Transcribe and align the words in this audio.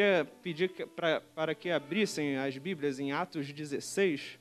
queria 0.00 0.24
pedir 0.42 0.70
pra, 0.96 1.20
para 1.20 1.54
que 1.54 1.70
abrissem 1.70 2.38
as 2.38 2.56
Bíblias 2.56 2.98
em 2.98 3.12
Atos 3.12 3.52
16, 3.52 4.38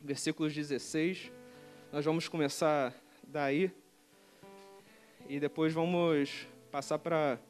versículos 0.00 0.54
16. 0.54 1.32
Nós 1.92 2.04
vamos 2.04 2.28
começar 2.28 2.94
daí 3.26 3.72
e 5.28 5.40
depois 5.40 5.72
vamos 5.72 6.46
passar 6.70 6.96
para 7.00 7.40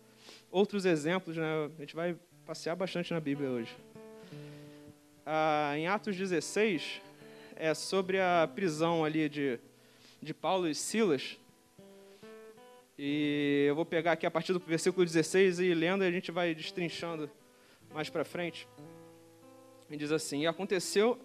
outros 0.51 0.87
exemplos. 0.87 1.37
Né? 1.37 1.45
A 1.77 1.81
gente 1.81 1.95
vai 1.95 2.17
passear 2.47 2.75
bastante 2.75 3.13
na 3.13 3.21
Bíblia 3.21 3.51
hoje. 3.51 3.77
Ah, 5.27 5.75
em 5.77 5.87
Atos 5.87 6.17
16, 6.17 7.03
é 7.57 7.75
sobre 7.75 8.19
a 8.21 8.49
prisão 8.55 9.05
ali 9.05 9.29
de, 9.29 9.61
de 10.23 10.33
Paulo 10.33 10.67
e 10.67 10.75
Silas. 10.75 11.39
E 13.01 13.67
eu 13.69 13.77
vou 13.77 13.87
pegar 13.87 14.13
aqui 14.13 14.27
a 14.27 14.31
partir 14.31 14.53
do 14.53 14.59
versículo 14.59 15.07
16 15.07 15.61
e 15.61 15.73
lendo, 15.73 16.03
a 16.03 16.11
gente 16.11 16.33
vai 16.33 16.53
destrinchando 16.53 17.31
mais 17.95 18.11
para 18.11 18.25
frente. 18.25 18.67
E 19.89 19.97
diz 19.97 20.11
assim: 20.11 20.41
E 20.41 20.47
aconteceu 20.49 21.17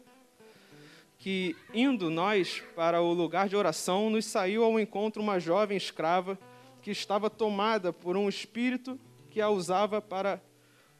que, 1.17 1.55
indo 1.73 2.11
nós 2.11 2.61
para 2.75 3.01
o 3.01 3.11
lugar 3.11 3.49
de 3.49 3.55
oração, 3.55 4.11
nos 4.11 4.25
saiu 4.25 4.63
ao 4.63 4.79
encontro 4.79 5.19
uma 5.19 5.39
jovem 5.39 5.75
escrava 5.75 6.37
que 6.79 6.91
estava 6.91 7.27
tomada 7.27 7.91
por 7.91 8.15
um 8.15 8.29
espírito 8.29 8.99
que 9.31 9.41
a 9.41 9.49
usava 9.49 9.99
para 9.99 10.39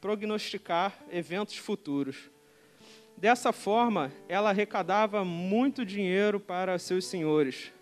prognosticar 0.00 0.98
eventos 1.08 1.56
futuros. 1.56 2.30
Dessa 3.16 3.52
forma, 3.52 4.10
ela 4.28 4.50
arrecadava 4.50 5.24
muito 5.24 5.86
dinheiro 5.86 6.40
para 6.40 6.80
seus 6.80 7.04
senhores, 7.04 7.72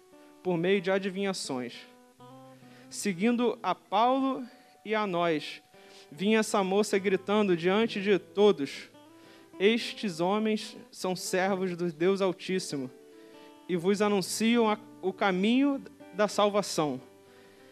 por 0.43 0.59
meio 0.59 0.79
de 0.79 0.91
adivinhações 0.91 1.91
seguindo 2.93 3.59
a 3.63 3.75
Paulo 3.75 4.47
e 4.85 4.95
a 4.95 5.07
nós, 5.07 5.63
vinha 6.11 6.41
essa 6.41 6.63
moça 6.63 6.99
gritando 6.99 7.57
diante 7.57 8.01
de 8.01 8.19
todos: 8.19 8.91
Estes 9.59 10.21
homens 10.21 10.77
são 10.91 11.17
servos 11.17 11.75
do 11.75 11.91
Deus 11.91 12.21
Altíssimo 12.21 12.91
e 13.69 13.77
vos 13.77 14.03
anunciam 14.03 14.71
a, 14.71 14.79
o 15.01 15.13
caminho 15.13 15.83
da 16.13 16.29
salvação. 16.29 17.01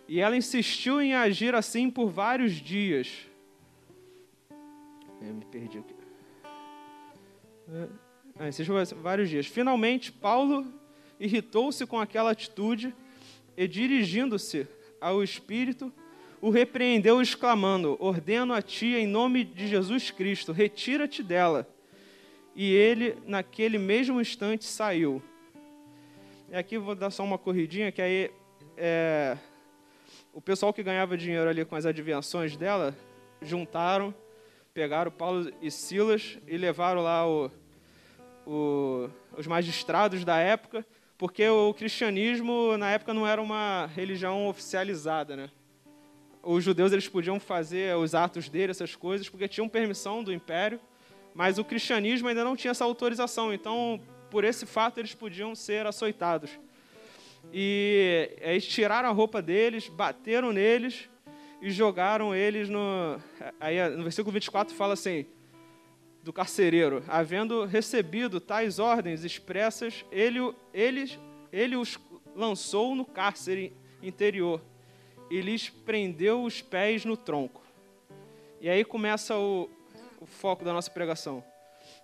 E 0.09 0.21
ela 0.21 0.37
insistiu 0.37 1.01
em 1.01 1.15
agir 1.15 1.55
assim 1.55 1.91
por 1.91 2.09
vários 2.09 2.55
dias. 2.55 3.27
Eu 5.21 5.35
me 5.35 5.45
perdi 5.45 5.79
aqui. 5.79 5.95
Ah, 8.39 8.49
insistiu 8.49 8.75
vários 8.97 9.29
dias. 9.29 9.47
Finalmente, 9.47 10.11
Paulo 10.11 10.67
irritou-se 11.21 11.87
com 11.87 12.01
aquela 12.01 12.31
atitude 12.31 12.95
e, 13.57 13.69
dirigindo-se 13.69 14.67
ao 15.01 15.23
espírito, 15.23 15.93
o 16.41 16.51
repreendeu, 16.51 17.21
exclamando: 17.21 17.97
Ordeno 17.99 18.53
a 18.53 18.63
ti, 18.63 18.95
em 18.95 19.07
nome 19.07 19.45
de 19.45 19.67
Jesus 19.67 20.11
Cristo, 20.11 20.53
retira-te 20.53 21.23
dela. 21.23 21.69
E 22.55 22.73
ele, 22.75 23.17
naquele 23.27 23.79
mesmo 23.79 24.21
instante, 24.21 24.65
saiu. 24.65 25.23
E 26.51 26.57
aqui 26.57 26.77
vou 26.79 26.95
dar 26.95 27.11
só 27.11 27.23
uma 27.23 27.39
corridinha, 27.39 27.93
que 27.93 28.03
aí 28.03 28.31
é, 28.77 29.37
o 30.33 30.41
pessoal 30.41 30.73
que 30.73 30.83
ganhava 30.83 31.17
dinheiro 31.17 31.49
ali 31.49 31.65
com 31.65 31.77
as 31.77 31.87
adivinhações 31.87 32.57
dela, 32.57 32.97
juntaram, 33.41 34.15
pegaram 34.73 35.11
Paulo 35.11 35.53
e 35.61 35.71
Silas 35.71 36.39
e 36.47 36.57
levaram 36.57 37.03
lá 37.03 37.29
o, 37.29 37.51
o, 38.47 39.11
os 39.37 39.47
magistrados 39.47 40.25
da 40.25 40.39
época 40.39 40.85
porque 41.21 41.47
o 41.47 41.75
cristianismo 41.75 42.79
na 42.79 42.93
época 42.93 43.13
não 43.13 43.27
era 43.27 43.43
uma 43.43 43.85
religião 43.95 44.49
oficializada, 44.49 45.37
né? 45.37 45.51
Os 46.43 46.65
judeus 46.65 46.93
eles 46.93 47.07
podiam 47.09 47.39
fazer 47.39 47.95
os 47.95 48.15
atos 48.15 48.49
dele, 48.49 48.71
essas 48.71 48.97
coisas, 48.97 49.29
porque 49.29 49.47
tinham 49.47 49.69
permissão 49.69 50.25
do 50.25 50.33
império, 50.33 50.81
mas 51.35 51.59
o 51.59 51.65
cristianismo 51.65 52.27
ainda 52.27 52.43
não 52.43 52.57
tinha 52.57 52.71
essa 52.71 52.87
autorização. 52.87 53.53
Então, 53.53 54.01
por 54.31 54.45
esse 54.45 54.65
fato, 54.65 54.97
eles 54.97 55.15
podiam 55.15 55.55
ser 55.55 55.87
açoitados. 55.87 56.59
E 57.53 58.31
eles 58.41 58.67
tiraram 58.67 59.11
a 59.11 59.13
roupa 59.13 59.43
deles, 59.43 59.89
bateram 59.89 60.55
neles 60.55 61.11
e 61.61 61.71
jogaram 61.71 62.35
eles 62.35 62.71
no. 62.71 63.21
Aí 63.61 63.77
no 63.91 64.05
versículo 64.05 64.33
24 64.33 64.75
fala 64.75 64.95
assim: 64.95 65.27
do 66.23 66.33
carcereiro, 66.33 67.03
havendo 67.09 67.65
recebido 67.65 68.41
tais 68.41 68.79
ordens 68.79 69.25
expressas, 69.25 70.05
ele, 70.11 70.39
ele, 70.73 71.19
ele 71.53 71.77
os 71.77 71.99
lançou 72.37 72.95
no 72.95 73.05
cárcere 73.05 73.73
interior 74.03 74.61
e 75.31 75.41
lhes 75.41 75.71
prendeu 75.71 76.43
os 76.43 76.61
pés 76.61 77.05
no 77.05 77.17
tronco. 77.17 77.63
E 78.61 78.69
aí 78.69 78.85
começa 78.85 79.39
o, 79.39 79.71
o 80.21 80.27
foco 80.27 80.65
da 80.65 80.73
nossa 80.73 80.91
pregação. 80.91 81.43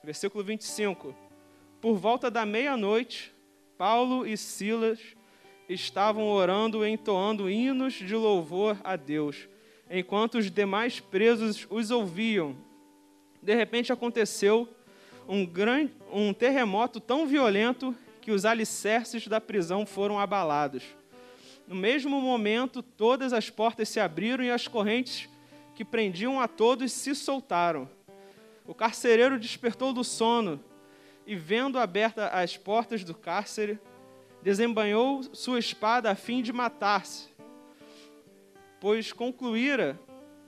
Versículo 0.03 0.43
25. 0.43 1.15
Por 1.81 1.97
volta 1.97 2.31
da 2.31 2.47
meia-noite, 2.47 3.35
Paulo 3.77 4.27
e 4.27 4.37
Silas 4.37 5.01
estavam 5.69 6.29
orando 6.29 6.87
e 6.87 6.91
entoando 6.91 7.51
hinos 7.51 7.95
de 7.95 8.15
louvor 8.15 8.79
a 8.83 8.97
Deus, 8.97 9.49
enquanto 9.91 10.39
os 10.39 10.51
demais 10.51 11.01
presos 11.01 11.67
os 11.69 11.91
ouviam 11.91 12.57
de 13.47 13.55
repente 13.55 13.93
aconteceu 13.93 14.69
um, 15.29 15.47
grande, 15.47 15.95
um 16.13 16.35
terremoto 16.35 16.99
tão 16.99 17.29
violento 17.29 17.95
que 18.21 18.33
os 18.33 18.45
alicerces 18.45 19.29
da 19.29 19.41
prisão 19.41 19.87
foram 19.87 20.19
abalados. 20.19 20.83
No 21.65 21.77
mesmo 21.77 22.21
momento, 22.21 22.83
todas 22.83 23.33
as 23.33 23.49
portas 23.49 23.89
se 23.89 24.01
abriram 24.01 24.43
e 24.43 24.51
as 24.51 24.67
correntes 24.67 25.29
que 25.77 25.85
prendiam 25.85 26.41
a 26.41 26.49
todos 26.49 26.91
se 26.91 27.15
soltaram. 27.15 27.89
O 28.67 28.75
carcereiro 28.75 29.39
despertou 29.39 29.93
do 29.93 30.03
sono 30.03 30.59
e, 31.25 31.37
vendo 31.37 31.79
abertas 31.79 32.29
as 32.33 32.57
portas 32.57 33.05
do 33.05 33.15
cárcere, 33.15 33.79
desembanhou 34.43 35.23
sua 35.33 35.61
espada 35.61 36.11
a 36.11 36.17
fim 36.17 36.43
de 36.43 36.53
matar-se, 36.53 37.29
pois 38.81 39.13
concluíra 39.13 39.97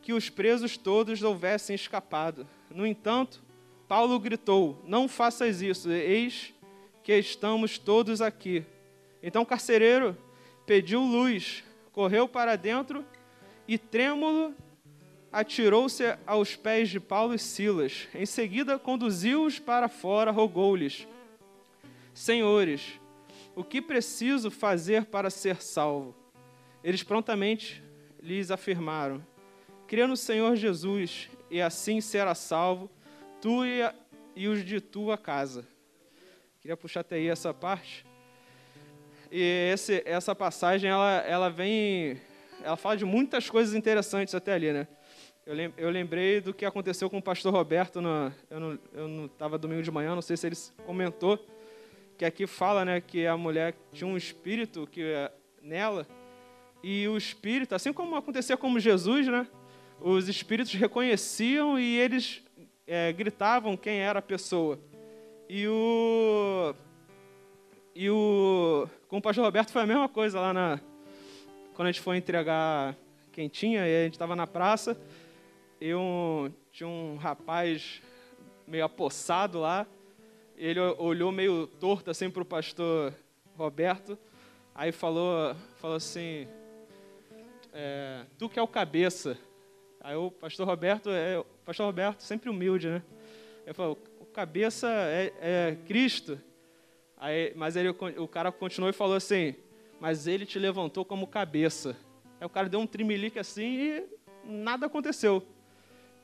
que 0.02 0.12
os 0.12 0.28
presos 0.28 0.76
todos 0.76 1.22
houvessem 1.22 1.76
escapado. 1.76 2.44
No 2.70 2.86
entanto, 2.86 3.42
Paulo 3.86 4.18
gritou: 4.18 4.82
Não 4.86 5.08
faças 5.08 5.62
isso, 5.62 5.90
eis 5.90 6.54
que 7.02 7.14
estamos 7.14 7.78
todos 7.78 8.20
aqui. 8.20 8.64
Então 9.22 9.42
o 9.42 9.46
carcereiro 9.46 10.16
pediu 10.66 11.00
luz, 11.00 11.64
correu 11.92 12.28
para 12.28 12.54
dentro 12.54 13.04
e, 13.66 13.78
trêmulo, 13.78 14.54
atirou-se 15.32 16.04
aos 16.26 16.54
pés 16.54 16.90
de 16.90 17.00
Paulo 17.00 17.34
e 17.34 17.38
Silas. 17.38 18.08
Em 18.14 18.26
seguida, 18.26 18.78
conduziu-os 18.78 19.58
para 19.58 19.88
fora, 19.88 20.30
rogou-lhes: 20.30 21.08
Senhores, 22.12 23.00
o 23.56 23.64
que 23.64 23.80
preciso 23.80 24.50
fazer 24.50 25.06
para 25.06 25.30
ser 25.30 25.62
salvo? 25.62 26.14
Eles 26.84 27.02
prontamente 27.02 27.82
lhes 28.22 28.50
afirmaram: 28.50 29.24
Crê 29.86 30.06
no 30.06 30.16
Senhor 30.16 30.54
Jesus 30.56 31.30
e 31.50 31.60
assim 31.60 32.00
será 32.00 32.34
salvo, 32.34 32.90
tu 33.40 33.64
e, 33.64 33.82
a, 33.82 33.94
e 34.34 34.48
os 34.48 34.64
de 34.64 34.80
tua 34.80 35.16
casa. 35.16 35.66
Queria 36.60 36.76
puxar 36.76 37.00
até 37.00 37.16
aí 37.16 37.28
essa 37.28 37.54
parte. 37.54 38.04
E 39.30 39.70
esse, 39.72 40.02
essa 40.06 40.34
passagem, 40.34 40.90
ela, 40.90 41.18
ela 41.26 41.50
vem, 41.50 42.20
ela 42.62 42.76
fala 42.76 42.96
de 42.96 43.04
muitas 43.04 43.48
coisas 43.48 43.74
interessantes 43.74 44.34
até 44.34 44.54
ali, 44.54 44.72
né? 44.72 44.88
Eu, 45.48 45.54
lem, 45.54 45.74
eu 45.78 45.88
lembrei 45.88 46.40
do 46.40 46.52
que 46.52 46.66
aconteceu 46.66 47.08
com 47.08 47.18
o 47.18 47.22
pastor 47.22 47.52
Roberto, 47.52 48.02
no, 48.02 48.30
eu 48.50 49.08
não 49.08 49.26
estava 49.26 49.56
domingo 49.56 49.82
de 49.82 49.90
manhã, 49.90 50.14
não 50.14 50.20
sei 50.20 50.36
se 50.36 50.46
ele 50.46 50.56
comentou, 50.84 51.42
que 52.18 52.24
aqui 52.24 52.46
fala, 52.46 52.84
né, 52.84 53.00
que 53.00 53.26
a 53.26 53.34
mulher 53.34 53.74
tinha 53.90 54.06
um 54.06 54.16
espírito 54.16 54.86
que 54.86 55.02
é 55.02 55.32
nela, 55.62 56.06
e 56.82 57.08
o 57.08 57.16
espírito, 57.16 57.74
assim 57.74 57.94
como 57.94 58.14
acontecia 58.14 58.58
com 58.58 58.78
Jesus, 58.78 59.26
né, 59.26 59.46
os 60.00 60.28
espíritos 60.28 60.72
reconheciam 60.74 61.78
e 61.78 61.98
eles 61.98 62.42
é, 62.86 63.12
gritavam 63.12 63.76
quem 63.76 63.98
era 63.98 64.18
a 64.18 64.22
pessoa. 64.22 64.78
E 65.48 65.66
o. 65.66 66.74
E 67.94 68.10
o. 68.10 68.88
Com 69.08 69.18
o 69.18 69.22
pastor 69.22 69.44
Roberto 69.44 69.70
foi 69.70 69.82
a 69.82 69.86
mesma 69.86 70.08
coisa 70.08 70.40
lá 70.40 70.52
na. 70.52 70.80
Quando 71.74 71.88
a 71.88 71.92
gente 71.92 72.00
foi 72.00 72.16
entregar 72.16 72.96
quentinha, 73.32 73.86
e 73.86 74.00
a 74.00 74.04
gente 74.04 74.14
estava 74.14 74.34
na 74.34 74.46
praça, 74.46 75.00
e 75.80 75.94
um, 75.94 76.52
tinha 76.72 76.88
um 76.88 77.16
rapaz 77.16 78.02
meio 78.66 78.84
apossado 78.84 79.60
lá, 79.60 79.86
ele 80.56 80.80
olhou 80.80 81.30
meio 81.30 81.66
torto 81.66 82.10
assim 82.10 82.28
para 82.28 82.42
o 82.42 82.44
pastor 82.44 83.14
Roberto, 83.56 84.18
aí 84.74 84.90
falou, 84.90 85.54
falou 85.80 85.96
assim, 85.96 86.48
é, 87.72 88.24
tu 88.36 88.48
que 88.48 88.58
é 88.58 88.62
o 88.62 88.66
cabeça, 88.66 89.38
Aí 90.00 90.14
o 90.14 90.30
pastor 90.30 90.66
Roberto, 90.66 91.10
é, 91.10 91.42
pastor 91.64 91.86
Roberto 91.86 92.22
sempre 92.22 92.48
humilde, 92.48 92.88
né? 92.88 93.02
Ele 93.64 93.74
falou, 93.74 93.98
o 94.20 94.24
cabeça 94.24 94.88
é, 94.88 95.32
é 95.40 95.76
Cristo. 95.86 96.40
Aí, 97.16 97.52
mas 97.56 97.76
ele, 97.76 97.88
o 97.88 98.28
cara 98.28 98.52
continuou 98.52 98.90
e 98.90 98.92
falou 98.92 99.16
assim, 99.16 99.54
mas 100.00 100.26
ele 100.26 100.46
te 100.46 100.58
levantou 100.58 101.04
como 101.04 101.26
cabeça. 101.26 101.96
Aí 102.40 102.46
o 102.46 102.50
cara 102.50 102.68
deu 102.68 102.80
um 102.80 102.86
trimelique 102.86 103.38
assim 103.38 103.64
e 103.64 104.06
nada 104.44 104.86
aconteceu. 104.86 105.42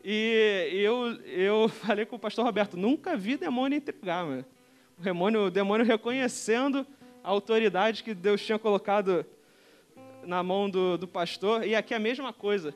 E, 0.02 0.80
eu 1.26 1.68
falei 1.84 2.06
com 2.06 2.16
o 2.16 2.18
pastor 2.18 2.44
Roberto, 2.44 2.76
nunca 2.76 3.16
vi 3.16 3.36
demônio 3.36 3.76
entregar, 3.76 4.24
mano. 4.24 4.44
O 4.98 5.02
demônio, 5.02 5.40
o 5.46 5.50
demônio 5.50 5.84
reconhecendo 5.84 6.86
a 7.22 7.30
autoridade 7.30 8.04
que 8.04 8.14
Deus 8.14 8.40
tinha 8.44 8.58
colocado 8.58 9.26
na 10.22 10.42
mão 10.42 10.70
do, 10.70 10.96
do 10.96 11.08
pastor. 11.08 11.66
E 11.66 11.74
aqui 11.74 11.94
é 11.94 11.96
a 11.96 12.00
mesma 12.00 12.32
coisa. 12.32 12.74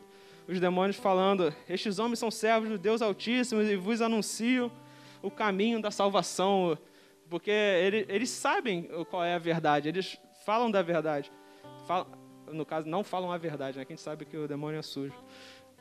Os 0.49 0.59
demônios 0.59 0.97
falando: 0.97 1.55
Estes 1.69 1.99
homens 1.99 2.19
são 2.19 2.31
servos 2.31 2.71
do 2.71 2.79
Deus 2.79 3.03
Altíssimo 3.03 3.61
e 3.61 3.77
vos 3.77 4.01
anunciam 4.01 4.73
o 5.21 5.31
caminho 5.31 5.81
da 5.83 5.91
salvação. 5.91 6.79
Porque 7.29 7.51
eles, 7.51 8.07
eles 8.09 8.31
sabem 8.31 8.89
qual 9.11 9.23
é 9.23 9.35
a 9.35 9.39
verdade, 9.39 9.91
eles 9.91 10.17
falam 10.47 10.71
da 10.71 10.81
verdade. 10.81 11.31
No 12.51 12.65
caso, 12.65 12.89
não 12.89 13.05
falam 13.05 13.31
a 13.31 13.37
verdade, 13.37 13.77
né? 13.77 13.85
Quem 13.85 13.99
sabe 13.99 14.25
que 14.25 14.39
o 14.39 14.49
demônio 14.49 14.79
é 14.79 14.83
sujo. 14.83 15.15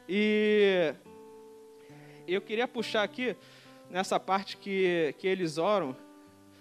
E 0.10 0.94
eu 2.28 2.42
queria 2.42 2.68
puxar 2.68 3.04
aqui, 3.04 3.38
nessa 3.90 4.20
parte 4.20 4.58
que, 4.58 5.16
que 5.18 5.28
eles 5.28 5.58
oram, 5.58 5.96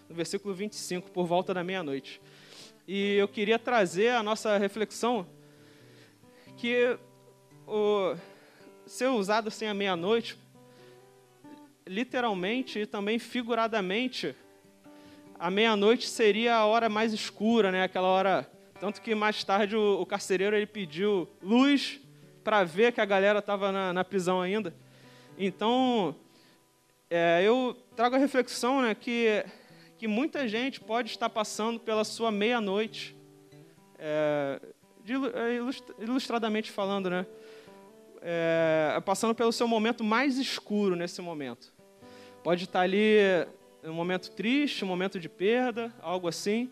no 0.08 0.14
versículo 0.14 0.54
25, 0.54 1.10
por 1.10 1.26
volta 1.26 1.52
da 1.52 1.64
meia-noite. 1.64 2.20
E 2.86 3.16
eu 3.16 3.26
queria 3.26 3.58
trazer 3.58 4.10
a 4.10 4.22
nossa 4.22 4.56
reflexão 4.56 5.26
que 6.56 6.96
o 7.66 8.16
ser 8.86 9.08
usado 9.08 9.50
sem 9.50 9.68
a 9.68 9.74
meia-noite, 9.74 10.38
literalmente 11.86 12.80
e 12.80 12.86
também 12.86 13.18
figuradamente, 13.18 14.34
a 15.38 15.50
meia-noite 15.50 16.08
seria 16.08 16.56
a 16.56 16.66
hora 16.66 16.88
mais 16.88 17.12
escura, 17.12 17.70
né? 17.70 17.82
Aquela 17.82 18.08
hora, 18.08 18.50
tanto 18.80 19.00
que 19.02 19.14
mais 19.14 19.42
tarde 19.44 19.76
o, 19.76 20.00
o 20.00 20.06
carcereiro 20.06 20.56
ele 20.56 20.66
pediu 20.66 21.28
luz 21.42 22.00
para 22.42 22.64
ver 22.64 22.92
que 22.92 23.00
a 23.00 23.04
galera 23.04 23.40
estava 23.40 23.72
na, 23.72 23.92
na, 23.92 24.04
prisão 24.04 24.40
ainda. 24.40 24.74
Então, 25.36 26.14
é, 27.10 27.42
eu 27.44 27.76
trago 27.94 28.14
a 28.16 28.18
reflexão, 28.18 28.82
né, 28.82 28.94
que 28.94 29.44
que 29.98 30.06
muita 30.06 30.46
gente 30.46 30.80
pode 30.80 31.10
estar 31.10 31.28
passando 31.30 31.80
pela 31.80 32.04
sua 32.04 32.30
meia-noite, 32.30 33.16
é, 33.98 34.60
é 35.34 36.02
ilustradamente 36.02 36.70
falando, 36.70 37.08
né? 37.08 37.26
É, 38.28 39.00
passando 39.04 39.36
pelo 39.36 39.52
seu 39.52 39.68
momento 39.68 40.02
mais 40.02 40.36
escuro 40.36 40.96
nesse 40.96 41.22
momento. 41.22 41.72
Pode 42.42 42.64
estar 42.64 42.80
ali 42.80 43.18
um 43.84 43.92
momento 43.92 44.32
triste, 44.32 44.84
um 44.84 44.88
momento 44.88 45.20
de 45.20 45.28
perda, 45.28 45.94
algo 46.00 46.26
assim. 46.26 46.68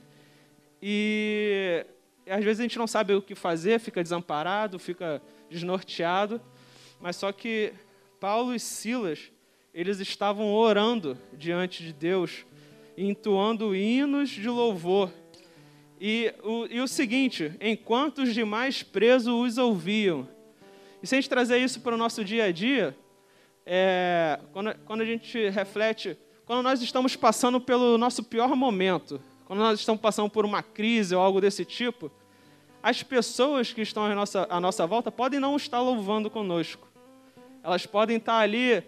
E, 0.82 1.86
e 2.26 2.30
às 2.32 2.44
vezes 2.44 2.58
a 2.58 2.64
gente 2.64 2.76
não 2.76 2.88
sabe 2.88 3.14
o 3.14 3.22
que 3.22 3.36
fazer, 3.36 3.78
fica 3.78 4.02
desamparado, 4.02 4.80
fica 4.80 5.22
desnorteado. 5.48 6.42
Mas 7.00 7.14
só 7.14 7.30
que 7.30 7.72
Paulo 8.18 8.52
e 8.52 8.58
Silas, 8.58 9.30
eles 9.72 10.00
estavam 10.00 10.52
orando 10.52 11.16
diante 11.32 11.84
de 11.84 11.92
Deus 11.92 12.44
entoando 12.98 13.76
hinos 13.76 14.28
de 14.28 14.48
louvor. 14.48 15.08
E 16.00 16.34
o, 16.42 16.66
e 16.66 16.80
o 16.80 16.88
seguinte: 16.88 17.52
enquanto 17.60 18.22
os 18.22 18.34
demais 18.34 18.82
presos 18.82 19.32
os 19.32 19.56
ouviam. 19.56 20.33
E 21.04 21.06
se 21.06 21.14
a 21.14 21.20
gente 21.20 21.28
trazer 21.28 21.58
isso 21.58 21.82
para 21.82 21.94
o 21.94 21.98
nosso 21.98 22.24
dia 22.24 22.44
a 22.44 22.50
dia, 22.50 22.96
é, 23.66 24.40
quando, 24.54 24.74
quando 24.86 25.02
a 25.02 25.04
gente 25.04 25.50
reflete, 25.50 26.16
quando 26.46 26.62
nós 26.62 26.80
estamos 26.80 27.14
passando 27.14 27.60
pelo 27.60 27.98
nosso 27.98 28.24
pior 28.24 28.56
momento, 28.56 29.20
quando 29.44 29.58
nós 29.58 29.78
estamos 29.78 30.00
passando 30.00 30.30
por 30.30 30.46
uma 30.46 30.62
crise 30.62 31.14
ou 31.14 31.20
algo 31.20 31.42
desse 31.42 31.62
tipo, 31.62 32.10
as 32.82 33.02
pessoas 33.02 33.70
que 33.70 33.82
estão 33.82 34.06
à 34.06 34.14
nossa, 34.14 34.46
à 34.48 34.58
nossa 34.58 34.86
volta 34.86 35.12
podem 35.12 35.38
não 35.38 35.56
estar 35.56 35.78
louvando 35.78 36.30
conosco. 36.30 36.88
Elas 37.62 37.84
podem 37.84 38.16
estar 38.16 38.38
ali 38.38 38.82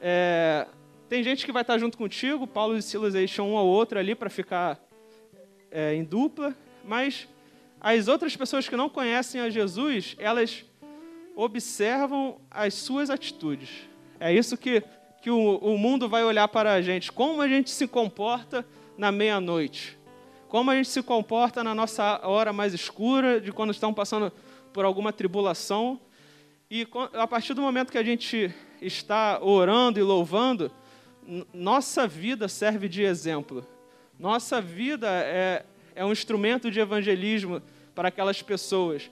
é, 0.00 0.68
tem 1.08 1.24
gente 1.24 1.44
que 1.44 1.50
vai 1.50 1.62
estar 1.62 1.76
junto 1.76 1.98
contigo, 1.98 2.46
Paulo 2.46 2.76
e 2.76 2.82
Silas 2.82 3.14
deixam 3.14 3.50
um 3.50 3.56
ao 3.56 3.66
outro 3.66 3.98
ali 3.98 4.14
para 4.14 4.30
ficar 4.30 4.78
é, 5.72 5.92
em 5.92 6.04
dupla, 6.04 6.54
mas 6.84 7.26
as 7.80 8.06
outras 8.06 8.36
pessoas 8.36 8.68
que 8.68 8.76
não 8.76 8.88
conhecem 8.88 9.40
a 9.40 9.50
Jesus, 9.50 10.14
elas 10.16 10.69
observam 11.40 12.38
as 12.50 12.74
suas 12.74 13.08
atitudes. 13.08 13.70
É 14.18 14.32
isso 14.32 14.58
que, 14.58 14.82
que 15.22 15.30
o, 15.30 15.56
o 15.56 15.78
mundo 15.78 16.06
vai 16.06 16.22
olhar 16.22 16.46
para 16.48 16.74
a 16.74 16.82
gente, 16.82 17.10
como 17.10 17.40
a 17.40 17.48
gente 17.48 17.70
se 17.70 17.88
comporta 17.88 18.66
na 18.98 19.10
meia-noite, 19.10 19.98
como 20.48 20.70
a 20.70 20.76
gente 20.76 20.90
se 20.90 21.02
comporta 21.02 21.64
na 21.64 21.74
nossa 21.74 22.20
hora 22.26 22.52
mais 22.52 22.74
escura, 22.74 23.40
de 23.40 23.52
quando 23.52 23.70
estamos 23.70 23.96
passando 23.96 24.30
por 24.70 24.84
alguma 24.84 25.14
tribulação. 25.14 25.98
E 26.70 26.86
a 27.14 27.26
partir 27.26 27.54
do 27.54 27.62
momento 27.62 27.90
que 27.90 27.98
a 27.98 28.04
gente 28.04 28.54
está 28.82 29.42
orando 29.42 29.98
e 29.98 30.02
louvando, 30.02 30.70
nossa 31.54 32.06
vida 32.06 32.48
serve 32.48 32.86
de 32.86 33.02
exemplo. 33.02 33.64
Nossa 34.18 34.60
vida 34.60 35.08
é, 35.08 35.64
é 35.94 36.04
um 36.04 36.12
instrumento 36.12 36.70
de 36.70 36.80
evangelismo 36.80 37.62
para 37.94 38.08
aquelas 38.08 38.42
pessoas. 38.42 39.10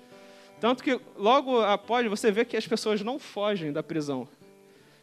Tanto 0.61 0.83
que 0.83 1.01
logo 1.17 1.61
após 1.61 2.07
você 2.07 2.31
vê 2.31 2.45
que 2.45 2.57
as 2.57 2.67
pessoas 2.67 3.01
não 3.03 3.19
fogem 3.19 3.73
da 3.73 3.83
prisão. 3.83 4.29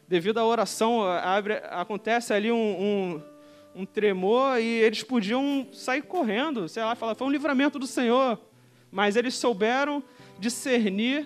Devido 0.07 0.37
à 0.37 0.45
oração, 0.45 1.01
abre, 1.03 1.55
acontece 1.69 2.33
ali 2.33 2.51
um, 2.51 2.57
um, 2.57 3.81
um, 3.81 3.85
tremor 3.85 4.59
e 4.59 4.65
eles 4.65 5.01
podiam 5.01 5.67
sair 5.71 6.01
correndo, 6.01 6.67
sei 6.67 6.83
lá, 6.83 6.93
falar, 6.93 7.15
foi 7.15 7.25
um 7.25 7.31
livramento 7.31 7.79
do 7.79 7.87
Senhor. 7.87 8.39
Mas 8.91 9.15
eles 9.15 9.33
souberam 9.35 10.03
discernir 10.37 11.25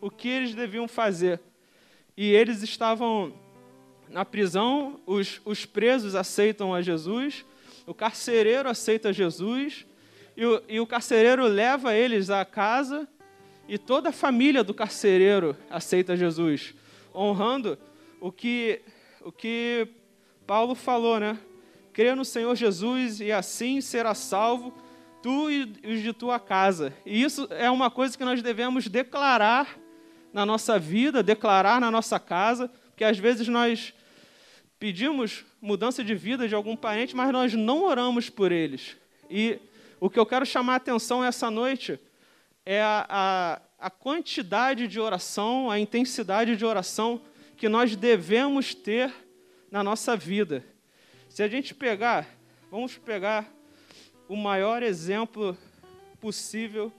o 0.00 0.10
que 0.10 0.28
eles 0.28 0.54
deviam 0.54 0.86
fazer. 0.86 1.40
E 2.16 2.30
eles 2.32 2.62
estavam 2.62 3.32
na 4.10 4.24
prisão, 4.24 5.00
os, 5.06 5.40
os 5.44 5.64
presos 5.64 6.14
aceitam 6.14 6.74
a 6.74 6.82
Jesus, 6.82 7.44
o 7.86 7.94
carcereiro 7.94 8.68
aceita 8.68 9.12
Jesus, 9.12 9.86
e 10.36 10.44
o, 10.44 10.62
e 10.68 10.80
o 10.80 10.86
carcereiro 10.86 11.44
leva 11.46 11.94
eles 11.94 12.28
à 12.28 12.44
casa, 12.44 13.08
e 13.70 13.78
toda 13.78 14.08
a 14.08 14.12
família 14.12 14.64
do 14.64 14.74
carcereiro 14.74 15.56
aceita 15.70 16.16
Jesus, 16.16 16.74
honrando 17.14 17.78
o 18.20 18.32
que, 18.32 18.82
o 19.22 19.30
que 19.30 19.86
Paulo 20.44 20.74
falou, 20.74 21.20
né? 21.20 21.38
Crê 21.92 22.12
no 22.16 22.24
Senhor 22.24 22.56
Jesus 22.56 23.20
e 23.20 23.30
assim 23.30 23.80
será 23.80 24.12
salvo 24.12 24.74
tu 25.22 25.48
e 25.48 25.72
os 25.84 26.02
de 26.02 26.12
tua 26.12 26.40
casa. 26.40 26.92
E 27.06 27.22
isso 27.22 27.46
é 27.48 27.70
uma 27.70 27.88
coisa 27.88 28.18
que 28.18 28.24
nós 28.24 28.42
devemos 28.42 28.88
declarar 28.88 29.78
na 30.32 30.44
nossa 30.44 30.76
vida, 30.76 31.22
declarar 31.22 31.80
na 31.80 31.92
nossa 31.92 32.18
casa, 32.18 32.68
porque 32.88 33.04
às 33.04 33.20
vezes 33.20 33.46
nós 33.46 33.94
pedimos 34.80 35.44
mudança 35.62 36.02
de 36.02 36.16
vida 36.16 36.48
de 36.48 36.56
algum 36.56 36.74
parente, 36.74 37.14
mas 37.14 37.30
nós 37.30 37.54
não 37.54 37.84
oramos 37.84 38.28
por 38.28 38.50
eles. 38.50 38.96
E 39.30 39.60
o 40.00 40.10
que 40.10 40.18
eu 40.18 40.26
quero 40.26 40.44
chamar 40.44 40.72
a 40.72 40.76
atenção 40.76 41.24
essa 41.24 41.48
noite 41.52 42.00
é 42.64 42.80
a, 42.82 43.06
a, 43.08 43.62
a 43.86 43.90
quantidade 43.90 44.86
de 44.86 45.00
oração, 45.00 45.70
a 45.70 45.78
intensidade 45.78 46.56
de 46.56 46.64
oração 46.64 47.22
que 47.56 47.68
nós 47.68 47.96
devemos 47.96 48.74
ter 48.74 49.12
na 49.70 49.82
nossa 49.82 50.16
vida. 50.16 50.64
Se 51.28 51.42
a 51.42 51.48
gente 51.48 51.74
pegar, 51.74 52.26
vamos 52.70 52.96
pegar 52.96 53.52
o 54.28 54.36
maior 54.36 54.82
exemplo 54.82 55.56
possível 56.20 56.92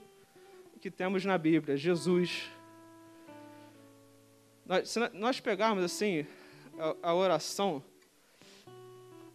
que 0.80 0.90
temos 0.90 1.24
na 1.24 1.38
Bíblia, 1.38 1.76
Jesus. 1.76 2.50
Nós, 4.66 4.88
se 4.88 4.98
nós 5.14 5.38
pegarmos 5.38 5.84
assim, 5.84 6.26
a, 6.78 7.10
a 7.10 7.14
oração, 7.14 7.82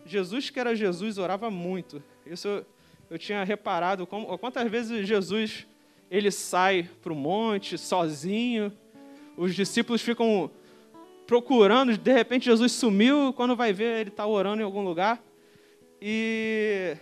Jesus, 0.05 0.49
que 0.49 0.59
era 0.59 0.75
Jesus, 0.75 1.17
orava 1.17 1.49
muito. 1.49 2.01
Isso 2.25 2.47
eu, 2.47 2.65
eu 3.11 3.17
tinha 3.17 3.43
reparado. 3.43 4.05
Como, 4.07 4.37
quantas 4.37 4.69
vezes 4.69 5.07
Jesus 5.07 5.65
ele 6.09 6.31
sai 6.31 6.89
para 7.01 7.11
o 7.11 7.15
monte 7.15 7.77
sozinho, 7.77 8.71
os 9.35 9.55
discípulos 9.55 10.01
ficam 10.01 10.49
procurando, 11.25 11.97
de 11.97 12.13
repente 12.13 12.45
Jesus 12.45 12.71
sumiu, 12.71 13.33
quando 13.33 13.55
vai 13.55 13.73
ver 13.73 13.99
ele 13.99 14.09
está 14.09 14.25
orando 14.25 14.61
em 14.61 14.65
algum 14.65 14.81
lugar. 14.81 15.21
E 16.01 16.95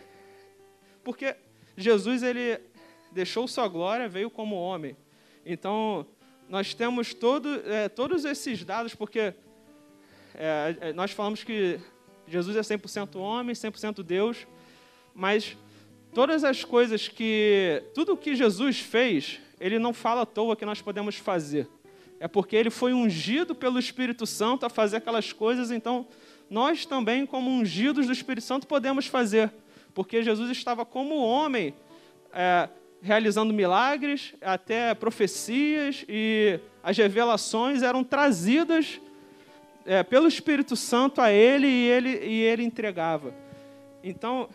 porque 1.03 1.35
Jesus 1.77 2.23
ele 2.23 2.59
deixou 3.11 3.47
sua 3.47 3.67
glória, 3.67 4.09
veio 4.09 4.29
como 4.29 4.55
homem. 4.55 4.97
Então 5.45 6.05
nós 6.49 6.73
temos 6.73 7.13
todo, 7.13 7.61
é, 7.69 7.87
todos 7.87 8.25
esses 8.25 8.63
dados, 8.63 8.95
porque 8.95 9.33
é, 10.33 10.75
é, 10.81 10.93
nós 10.93 11.11
falamos 11.11 11.43
que 11.43 11.79
Jesus 12.27 12.57
é 12.57 12.61
100% 12.61 13.15
homem, 13.17 13.53
100% 13.55 14.03
Deus, 14.03 14.47
mas 15.13 15.55
todas 16.15 16.45
as 16.45 16.63
coisas 16.63 17.09
que. 17.09 17.83
Tudo 17.93 18.15
que 18.15 18.35
Jesus 18.35 18.79
fez, 18.79 19.41
ele 19.59 19.77
não 19.77 19.93
fala 19.93 20.21
à 20.21 20.25
toa 20.25 20.55
que 20.55 20.65
nós 20.65 20.81
podemos 20.81 21.17
fazer. 21.17 21.67
É 22.21 22.27
porque 22.27 22.55
ele 22.55 22.69
foi 22.69 22.93
ungido 22.93 23.53
pelo 23.53 23.77
Espírito 23.77 24.25
Santo 24.25 24.65
a 24.65 24.69
fazer 24.69 24.97
aquelas 24.97 25.33
coisas, 25.33 25.69
então 25.69 26.07
nós 26.49 26.85
também, 26.85 27.25
como 27.25 27.51
ungidos 27.51 28.07
do 28.07 28.13
Espírito 28.13 28.45
Santo, 28.45 28.65
podemos 28.65 29.07
fazer. 29.07 29.51
Porque 29.93 30.23
Jesus 30.23 30.49
estava 30.49 30.85
como 30.85 31.15
homem, 31.15 31.73
é, 32.33 32.69
realizando 33.01 33.53
milagres, 33.53 34.33
até 34.41 34.93
profecias, 34.93 36.05
e 36.07 36.59
as 36.81 36.97
revelações 36.97 37.83
eram 37.83 38.05
trazidas 38.05 39.01
é, 39.85 40.01
pelo 40.01 40.29
Espírito 40.29 40.77
Santo 40.77 41.19
a 41.19 41.29
ele 41.29 41.67
e 41.67 41.87
ele 41.89 42.25
e 42.25 42.41
ele 42.41 42.63
entregava. 42.63 43.33
Então 44.01 44.47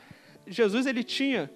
Jesus 0.46 0.86
ele 0.86 1.04
tinha 1.04 1.50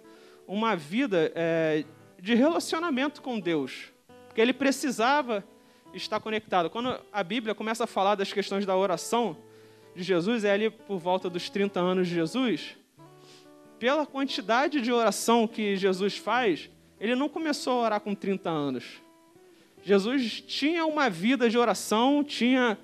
uma 0.47 0.77
vida 0.77 1.33
é, 1.35 1.85
de 2.21 2.35
relacionamento 2.35 3.23
com 3.23 3.41
Deus, 3.41 3.93
porque 4.27 4.41
ele 4.41 4.53
precisava 4.53 5.45
estar 5.93 6.21
conectado. 6.21 6.69
Quando 6.71 6.99
a 7.13 7.23
Bíblia 7.23 7.55
começa 7.55 7.85
a 7.85 7.87
falar 7.87 8.15
das 8.15 8.33
questões 8.33 8.67
da 8.67 8.77
oração 8.77 9.37
de 9.95 10.03
Jesus, 10.03 10.45
é 10.45 10.53
ali 10.53 10.71
por 10.71 10.99
volta 10.99 11.31
dos 11.31 11.49
30 11.49 11.81
anos 11.81 12.09
de 12.09 12.15
Jesus, 12.15 12.77
pela 13.79 14.07
quantidade 14.07 14.81
de 14.81 14.93
oração 14.93 15.47
que 15.47 15.77
Jesus 15.77 16.17
faz, 16.17 16.71
ele 16.99 17.15
não 17.15 17.29
começou 17.29 17.81
a 17.81 17.85
orar 17.85 18.01
com 18.01 18.15
30 18.15 18.49
anos. 18.51 18.85
Jesus 19.83 20.41
tinha 20.41 20.87
uma 20.87 21.11
vida 21.11 21.51
de 21.51 21.59
oração, 21.59 22.25
tinha. 22.25 22.79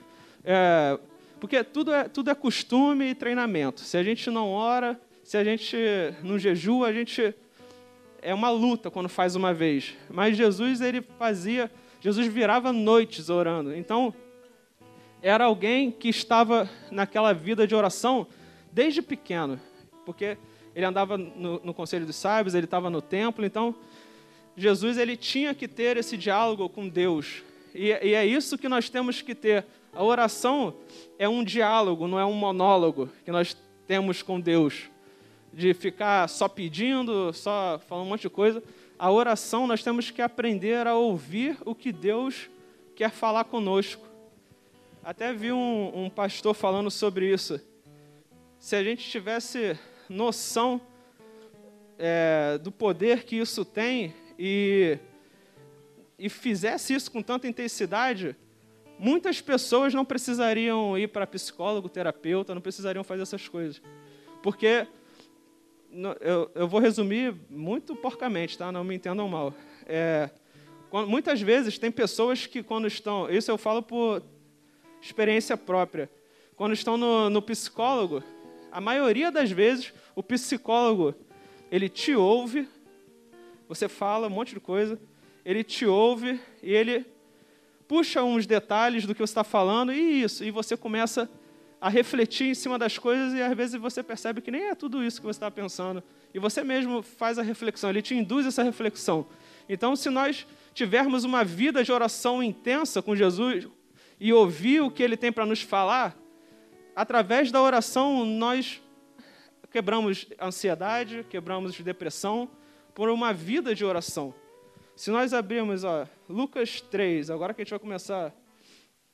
É, 0.44 0.98
porque 1.40 1.64
tudo 1.64 1.92
é, 1.92 2.04
tudo 2.04 2.30
é 2.30 2.34
costume 2.34 3.06
e 3.06 3.14
treinamento. 3.14 3.80
Se 3.80 3.96
a 3.96 4.02
gente 4.02 4.30
não 4.30 4.50
ora, 4.50 5.00
se 5.30 5.36
a 5.36 5.44
gente 5.44 5.76
não 6.24 6.36
jejua, 6.36 6.88
a 6.88 6.92
gente. 6.92 7.32
É 8.20 8.34
uma 8.34 8.50
luta 8.50 8.90
quando 8.90 9.08
faz 9.08 9.36
uma 9.36 9.54
vez. 9.54 9.94
Mas 10.10 10.36
Jesus, 10.36 10.80
ele 10.80 11.00
fazia. 11.00 11.70
Jesus 12.00 12.26
virava 12.26 12.72
noites 12.72 13.30
orando. 13.30 13.72
Então, 13.72 14.12
era 15.22 15.44
alguém 15.44 15.88
que 15.88 16.08
estava 16.08 16.68
naquela 16.90 17.32
vida 17.32 17.64
de 17.64 17.76
oração 17.76 18.26
desde 18.72 19.00
pequeno. 19.00 19.60
Porque 20.04 20.36
ele 20.74 20.84
andava 20.84 21.16
no, 21.16 21.60
no 21.62 21.72
Conselho 21.72 22.06
dos 22.06 22.16
Sábios, 22.16 22.56
ele 22.56 22.64
estava 22.64 22.90
no 22.90 23.00
templo, 23.00 23.44
então 23.44 23.72
Jesus 24.56 24.98
ele 24.98 25.16
tinha 25.16 25.54
que 25.54 25.68
ter 25.68 25.96
esse 25.96 26.16
diálogo 26.16 26.68
com 26.68 26.88
Deus. 26.88 27.44
E, 27.72 27.90
e, 28.02 28.14
é 28.14 28.26
isso 28.26 28.58
que 28.58 28.68
nós 28.68 28.90
temos 28.90 29.22
que 29.22 29.36
ter. 29.36 29.64
A 29.92 30.02
oração 30.02 30.74
é 31.20 31.28
um 31.28 31.44
diálogo, 31.44 32.08
não 32.08 32.18
é 32.18 32.24
um 32.24 32.34
monólogo 32.34 33.08
que 33.24 33.30
nós 33.30 33.56
temos 33.86 34.24
com 34.24 34.40
Deus. 34.40 34.90
De 35.52 35.74
ficar 35.74 36.28
só 36.28 36.48
pedindo, 36.48 37.32
só 37.32 37.80
falando 37.86 38.06
um 38.06 38.08
monte 38.10 38.22
de 38.22 38.30
coisa. 38.30 38.62
A 38.98 39.10
oração 39.10 39.66
nós 39.66 39.82
temos 39.82 40.10
que 40.10 40.22
aprender 40.22 40.86
a 40.86 40.94
ouvir 40.94 41.56
o 41.64 41.74
que 41.74 41.90
Deus 41.90 42.48
quer 42.94 43.10
falar 43.10 43.44
conosco. 43.44 44.06
Até 45.02 45.32
vi 45.32 45.50
um, 45.50 46.04
um 46.04 46.10
pastor 46.10 46.54
falando 46.54 46.90
sobre 46.90 47.32
isso. 47.32 47.60
Se 48.58 48.76
a 48.76 48.84
gente 48.84 49.08
tivesse 49.08 49.78
noção 50.08 50.80
é, 51.98 52.58
do 52.58 52.70
poder 52.70 53.24
que 53.24 53.36
isso 53.36 53.64
tem 53.64 54.14
e, 54.38 54.98
e 56.18 56.28
fizesse 56.28 56.92
isso 56.92 57.10
com 57.10 57.22
tanta 57.22 57.48
intensidade, 57.48 58.36
muitas 58.98 59.40
pessoas 59.40 59.94
não 59.94 60.04
precisariam 60.04 60.98
ir 60.98 61.08
para 61.08 61.26
psicólogo, 61.26 61.88
terapeuta, 61.88 62.54
não 62.54 62.60
precisariam 62.60 63.02
fazer 63.02 63.22
essas 63.22 63.48
coisas. 63.48 63.80
Porque, 64.42 64.86
eu, 66.20 66.50
eu 66.54 66.68
vou 66.68 66.80
resumir 66.80 67.34
muito 67.48 67.96
porcamente, 67.96 68.56
tá? 68.56 68.70
não 68.70 68.84
me 68.84 68.94
entendam 68.94 69.28
mal. 69.28 69.52
É, 69.86 70.30
quando, 70.88 71.08
muitas 71.08 71.40
vezes 71.40 71.78
tem 71.78 71.90
pessoas 71.90 72.46
que 72.46 72.62
quando 72.62 72.86
estão, 72.86 73.28
isso 73.30 73.50
eu 73.50 73.58
falo 73.58 73.82
por 73.82 74.22
experiência 75.00 75.56
própria, 75.56 76.10
quando 76.56 76.72
estão 76.72 76.96
no, 76.96 77.30
no 77.30 77.42
psicólogo, 77.42 78.22
a 78.70 78.80
maioria 78.80 79.30
das 79.30 79.50
vezes, 79.50 79.92
o 80.14 80.22
psicólogo, 80.22 81.14
ele 81.70 81.88
te 81.88 82.14
ouve, 82.14 82.68
você 83.68 83.88
fala 83.88 84.26
um 84.26 84.30
monte 84.30 84.54
de 84.54 84.60
coisa, 84.60 85.00
ele 85.44 85.64
te 85.64 85.86
ouve 85.86 86.40
e 86.62 86.72
ele 86.72 87.06
puxa 87.88 88.22
uns 88.22 88.46
detalhes 88.46 89.06
do 89.06 89.14
que 89.14 89.20
você 89.20 89.30
está 89.30 89.42
falando 89.42 89.92
e 89.92 90.22
isso, 90.22 90.44
e 90.44 90.50
você 90.50 90.76
começa 90.76 91.28
a 91.80 91.88
refletir 91.88 92.48
em 92.48 92.54
cima 92.54 92.78
das 92.78 92.98
coisas 92.98 93.32
e 93.32 93.40
às 93.40 93.56
vezes 93.56 93.80
você 93.80 94.02
percebe 94.02 94.40
que 94.42 94.50
nem 94.50 94.64
é 94.64 94.74
tudo 94.74 95.02
isso 95.02 95.20
que 95.20 95.26
você 95.26 95.38
está 95.38 95.50
pensando. 95.50 96.02
E 96.34 96.38
você 96.38 96.62
mesmo 96.62 97.02
faz 97.02 97.38
a 97.38 97.42
reflexão, 97.42 97.88
ele 97.88 98.02
te 98.02 98.14
induz 98.14 98.46
essa 98.46 98.62
reflexão. 98.62 99.26
Então, 99.68 99.96
se 99.96 100.10
nós 100.10 100.46
tivermos 100.74 101.24
uma 101.24 101.42
vida 101.42 101.82
de 101.82 101.90
oração 101.90 102.42
intensa 102.42 103.00
com 103.00 103.16
Jesus 103.16 103.66
e 104.18 104.32
ouvir 104.32 104.82
o 104.82 104.90
que 104.90 105.02
ele 105.02 105.16
tem 105.16 105.32
para 105.32 105.46
nos 105.46 105.62
falar, 105.62 106.16
através 106.94 107.50
da 107.50 107.62
oração, 107.62 108.26
nós 108.26 108.82
quebramos 109.70 110.26
ansiedade, 110.40 111.24
quebramos 111.30 111.80
depressão 111.80 112.50
por 112.94 113.08
uma 113.08 113.32
vida 113.32 113.74
de 113.74 113.84
oração. 113.84 114.34
Se 114.94 115.10
nós 115.10 115.32
abrirmos 115.32 115.82
ó, 115.82 116.06
Lucas 116.28 116.80
3, 116.82 117.30
agora 117.30 117.54
que 117.54 117.62
a 117.62 117.64
gente 117.64 117.70
vai 117.70 117.78
começar 117.78 118.34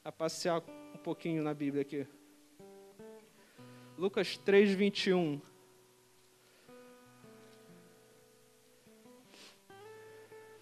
a 0.03 0.11
passear 0.11 0.61
um 0.95 0.99
pouquinho 0.99 1.43
na 1.43 1.55
Bíblia 1.55 1.83
aqui. 1.83 2.07
Lucas 3.99 4.37
3, 4.37 4.73
21. 4.73 5.41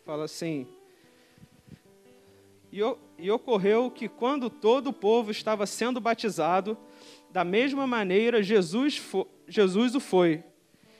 Fala 0.05 0.25
assim: 0.25 0.69
e, 2.73 2.79
e 3.19 3.31
ocorreu 3.31 3.91
que 3.91 4.09
quando 4.09 4.51
todo 4.51 4.89
o 4.89 4.93
povo 4.93 5.31
estava 5.31 5.67
sendo 5.67 6.01
batizado, 6.01 6.77
da 7.31 7.45
mesma 7.45 7.87
maneira, 7.87 8.43
Jesus, 8.43 9.01
Jesus 9.49 9.95
o 9.95 10.01
foi. 10.01 10.43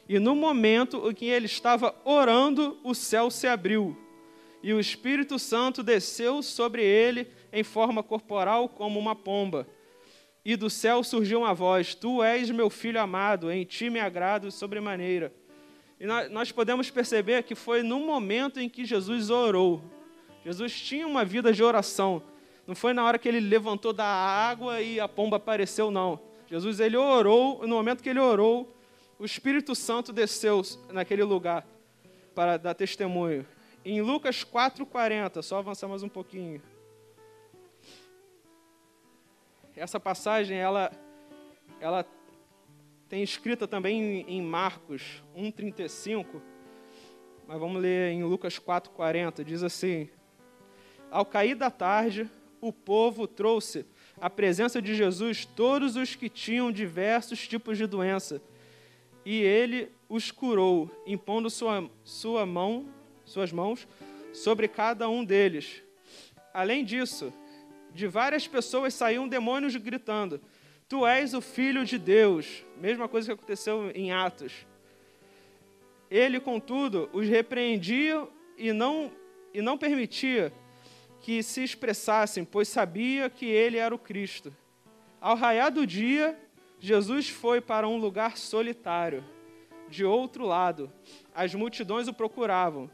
E 0.09 0.19
no 0.19 0.37
momento 0.37 1.09
em 1.09 1.15
que 1.15 1.27
ele 1.27 1.47
estava 1.47 1.95
orando, 2.05 2.79
o 2.85 2.95
céu 2.95 3.31
se 3.31 3.47
abriu. 3.47 3.97
E 4.63 4.73
o 4.73 4.81
Espírito 4.81 5.39
Santo 5.39 5.83
desceu 5.83 6.43
sobre 6.43 6.83
ele 6.83 7.29
em 7.53 7.63
forma 7.63 8.03
corporal 8.03 8.69
como 8.69 8.99
uma 8.99 9.15
pomba. 9.15 9.67
E 10.45 10.57
do 10.57 10.69
céu 10.69 11.03
surgiu 11.03 11.41
uma 11.41 11.55
voz: 11.55 11.95
Tu 11.95 12.23
és 12.23 12.51
meu 12.51 12.69
filho 12.69 13.01
amado, 13.01 13.51
em 13.51 13.65
ti 13.65 13.89
me 13.89 13.99
agrado 13.99 14.51
sobremaneira. 14.51 15.33
E 15.99 16.07
nós 16.29 16.53
podemos 16.53 16.91
perceber 16.91 17.45
que 17.45 17.55
foi 17.55 17.83
no 17.83 18.01
momento 18.01 18.61
em 18.61 18.69
que 18.69 18.85
Jesus 18.85 19.31
orou. 19.31 19.83
Jesus 20.45 20.79
tinha 20.79 21.07
uma 21.07 21.25
vida 21.25 21.53
de 21.53 21.63
oração. 21.63 22.23
Não 22.67 22.75
foi 22.75 22.93
na 22.93 23.05
hora 23.05 23.19
que 23.19 23.29
ele 23.29 23.41
levantou 23.41 23.93
da 23.93 24.05
água 24.05 24.81
e 24.81 25.01
a 25.01 25.09
pomba 25.09 25.37
apareceu, 25.37 25.91
não. 25.91 26.21
Jesus 26.47 26.81
ele 26.81 26.97
orou, 26.97 27.67
no 27.67 27.77
momento 27.77 28.03
que 28.03 28.09
ele 28.09 28.21
orou, 28.21 28.77
o 29.19 29.25
Espírito 29.25 29.75
Santo 29.75 30.13
desceu 30.13 30.61
naquele 30.91 31.23
lugar 31.23 31.67
para 32.35 32.57
dar 32.57 32.75
testemunho. 32.75 33.47
Em 33.85 34.03
Lucas 34.03 34.45
4:40, 34.45 35.43
só 35.43 35.59
avançar 35.59 35.89
mais 35.89 36.03
um 36.03 36.09
pouquinho. 36.09 36.61
Essa 39.77 39.99
passagem 39.99 40.57
ela 40.57 40.93
ela 41.81 42.07
tem 43.09 43.23
escrita 43.23 43.67
também 43.67 44.25
em 44.29 44.41
Marcos 44.41 45.23
1:35, 45.37 46.41
mas 47.47 47.59
vamos 47.59 47.83
ler 47.83 48.13
em 48.13 48.23
Lucas 48.23 48.59
4:40, 48.59 49.45
diz 49.45 49.63
assim: 49.63 50.09
Ao 51.11 51.27
cair 51.27 51.57
da 51.57 51.71
tarde, 51.71 52.31
o 52.61 52.73
povo 52.73 53.27
trouxe 53.27 53.85
à 54.21 54.31
presença 54.31 54.81
de 54.81 54.95
Jesus 54.95 55.45
todos 55.45 55.97
os 55.97 56.15
que 56.15 56.29
tinham 56.29 56.71
diversos 56.71 57.47
tipos 57.47 57.77
de 57.77 57.87
doença, 57.87 58.41
e 59.25 59.43
ele 59.43 59.91
os 60.09 60.31
curou, 60.31 60.89
impondo 61.07 61.51
sua, 61.51 61.91
sua 62.05 62.47
mão, 62.47 62.87
suas 63.25 63.51
mãos 63.51 63.89
sobre 64.33 64.69
cada 64.69 65.09
um 65.09 65.25
deles. 65.25 65.83
Além 66.53 66.85
disso, 66.85 67.33
de 67.95 68.09
várias 68.09 68.47
pessoas 68.47 68.93
saíam 68.93 69.29
demônios 69.29 69.77
gritando: 69.77 70.41
Tu 70.89 71.07
és 71.07 71.33
o 71.33 71.41
filho 71.41 71.85
de 71.85 71.97
Deus. 71.97 72.65
Mesma 72.77 73.09
coisa 73.09 73.29
que 73.29 73.33
aconteceu 73.33 73.91
em 73.95 74.13
Atos. 74.13 74.67
Ele, 76.11 76.39
contudo, 76.41 77.09
os 77.13 77.27
repreendia 77.29 78.27
e 78.59 78.73
não, 78.73 79.11
e 79.53 79.63
não 79.63 79.79
permitia 79.79 80.53
que 81.21 81.43
se 81.43 81.65
expressassem, 81.65 82.45
pois 82.45 82.69
sabia 82.69 83.31
que 83.31 83.47
ele 83.47 83.79
era 83.79 83.95
o 83.95 83.99
Cristo. 83.99 84.55
Ao 85.21 85.35
raiar 85.35 85.71
do 85.71 85.87
dia, 85.87 86.39
Jesus 86.79 87.31
foi 87.31 87.61
para 87.61 87.89
um 87.89 87.97
lugar 87.97 88.37
solitário. 88.37 89.25
De 89.89 90.05
outro 90.05 90.45
lado, 90.45 90.93
as 91.35 91.55
multidões 91.55 92.09
o 92.09 92.13
procuravam. 92.13 92.91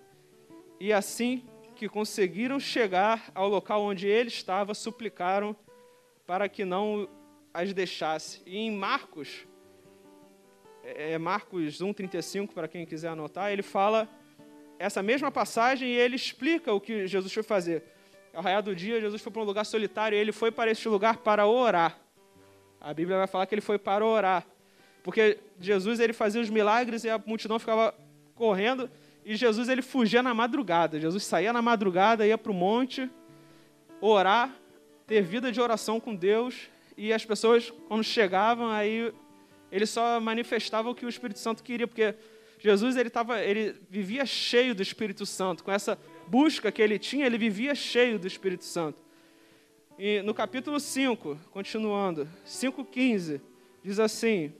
E 0.78 0.92
assim 0.92 1.42
que 1.80 1.88
conseguiram 1.88 2.60
chegar 2.60 3.32
ao 3.34 3.48
local 3.48 3.80
onde 3.80 4.06
ele 4.06 4.28
estava, 4.28 4.74
suplicaram 4.74 5.56
para 6.26 6.46
que 6.46 6.62
não 6.62 7.08
as 7.54 7.72
deixasse. 7.72 8.42
E 8.44 8.58
em 8.58 8.70
Marcos, 8.70 9.46
é 10.84 11.16
Marcos 11.16 11.80
1,35, 11.80 12.52
para 12.52 12.68
quem 12.68 12.84
quiser 12.84 13.08
anotar, 13.08 13.50
ele 13.50 13.62
fala 13.62 14.06
essa 14.78 15.02
mesma 15.02 15.30
passagem 15.30 15.88
e 15.88 15.96
ele 15.96 16.16
explica 16.16 16.70
o 16.70 16.78
que 16.78 17.06
Jesus 17.06 17.32
foi 17.32 17.42
fazer 17.42 17.82
ao 18.34 18.42
raiar 18.42 18.62
do 18.62 18.76
dia, 18.76 19.00
Jesus 19.00 19.22
foi 19.22 19.32
para 19.32 19.40
um 19.40 19.46
lugar 19.46 19.64
solitário 19.64 20.14
e 20.14 20.20
ele 20.20 20.32
foi 20.32 20.52
para 20.52 20.70
este 20.70 20.86
lugar 20.86 21.16
para 21.16 21.46
orar. 21.46 21.98
A 22.78 22.92
Bíblia 22.92 23.16
vai 23.16 23.26
falar 23.26 23.46
que 23.46 23.54
ele 23.54 23.62
foi 23.62 23.78
para 23.78 24.04
orar. 24.04 24.46
Porque 25.02 25.38
Jesus 25.58 25.98
ele 25.98 26.12
fazia 26.12 26.42
os 26.42 26.50
milagres 26.50 27.04
e 27.04 27.08
a 27.08 27.16
multidão 27.16 27.58
ficava 27.58 27.94
correndo 28.34 28.90
e 29.30 29.36
Jesus 29.36 29.68
ele 29.68 29.80
fugia 29.80 30.24
na 30.24 30.34
madrugada. 30.34 30.98
Jesus 30.98 31.22
saía 31.22 31.52
na 31.52 31.62
madrugada, 31.62 32.26
ia 32.26 32.36
para 32.36 32.50
o 32.50 32.54
monte, 32.54 33.08
orar, 34.00 34.52
ter 35.06 35.22
vida 35.22 35.52
de 35.52 35.60
oração 35.60 36.00
com 36.00 36.16
Deus 36.16 36.68
e 36.96 37.12
as 37.12 37.24
pessoas, 37.24 37.72
quando 37.86 38.02
chegavam, 38.02 38.68
aí 38.70 39.14
ele 39.70 39.86
só 39.86 40.18
manifestava 40.18 40.90
o 40.90 40.96
que 40.96 41.06
o 41.06 41.08
Espírito 41.08 41.38
Santo 41.38 41.62
queria, 41.62 41.86
porque 41.86 42.12
Jesus 42.58 42.96
ele 42.96 43.08
tava, 43.08 43.40
ele 43.40 43.76
vivia 43.88 44.26
cheio 44.26 44.74
do 44.74 44.82
Espírito 44.82 45.24
Santo, 45.24 45.62
com 45.62 45.70
essa 45.70 45.96
busca 46.26 46.72
que 46.72 46.82
ele 46.82 46.98
tinha, 46.98 47.24
ele 47.24 47.38
vivia 47.38 47.72
cheio 47.72 48.18
do 48.18 48.26
Espírito 48.26 48.64
Santo. 48.64 48.98
E 49.96 50.22
no 50.22 50.34
capítulo 50.34 50.80
5, 50.80 51.38
continuando, 51.52 52.28
5:15, 52.44 53.40
diz 53.80 54.00
assim: 54.00 54.52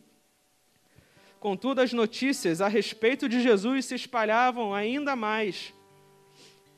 Contudo, 1.40 1.80
as 1.80 1.94
notícias 1.94 2.60
a 2.60 2.68
respeito 2.68 3.26
de 3.26 3.40
Jesus 3.40 3.86
se 3.86 3.94
espalhavam 3.94 4.74
ainda 4.74 5.16
mais, 5.16 5.72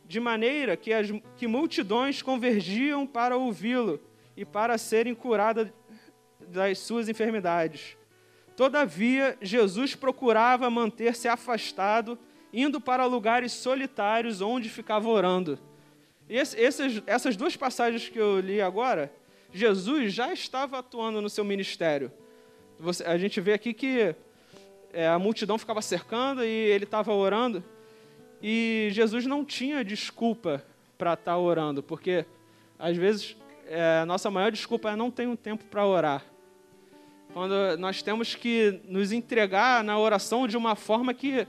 de 0.06 0.20
maneira 0.20 0.76
que, 0.76 0.92
as, 0.92 1.08
que 1.36 1.48
multidões 1.48 2.22
convergiam 2.22 3.04
para 3.04 3.36
ouvi-lo 3.36 4.00
e 4.36 4.44
para 4.44 4.78
serem 4.78 5.16
curadas 5.16 5.68
das 6.38 6.78
suas 6.78 7.08
enfermidades. 7.08 7.96
Todavia, 8.56 9.36
Jesus 9.42 9.96
procurava 9.96 10.70
manter-se 10.70 11.26
afastado, 11.26 12.16
indo 12.52 12.80
para 12.80 13.04
lugares 13.04 13.50
solitários 13.50 14.40
onde 14.40 14.68
ficava 14.68 15.08
orando. 15.08 15.58
Esse, 16.28 16.56
esses, 16.56 17.02
essas 17.04 17.36
duas 17.36 17.56
passagens 17.56 18.08
que 18.08 18.18
eu 18.18 18.38
li 18.38 18.60
agora, 18.60 19.12
Jesus 19.52 20.12
já 20.12 20.32
estava 20.32 20.78
atuando 20.78 21.20
no 21.20 21.28
seu 21.28 21.44
ministério. 21.44 22.12
Você, 22.78 23.02
a 23.02 23.18
gente 23.18 23.40
vê 23.40 23.54
aqui 23.54 23.74
que 23.74 24.14
é, 24.92 25.08
a 25.08 25.18
multidão 25.18 25.58
ficava 25.58 25.80
cercando 25.80 26.44
e 26.44 26.48
ele 26.48 26.84
estava 26.84 27.12
orando. 27.12 27.64
E 28.42 28.88
Jesus 28.92 29.24
não 29.26 29.44
tinha 29.44 29.84
desculpa 29.84 30.64
para 30.98 31.14
estar 31.14 31.32
tá 31.32 31.38
orando, 31.38 31.82
porque 31.82 32.26
às 32.78 32.96
vezes 32.96 33.36
é, 33.66 34.00
a 34.02 34.06
nossa 34.06 34.30
maior 34.30 34.50
desculpa 34.50 34.90
é 34.90 34.96
não 34.96 35.10
tenho 35.10 35.36
tempo 35.36 35.64
para 35.64 35.86
orar. 35.86 36.24
Quando 37.32 37.78
nós 37.78 38.02
temos 38.02 38.34
que 38.34 38.80
nos 38.84 39.10
entregar 39.10 39.82
na 39.82 39.98
oração 39.98 40.46
de 40.46 40.56
uma 40.56 40.76
forma 40.76 41.14
que 41.14 41.46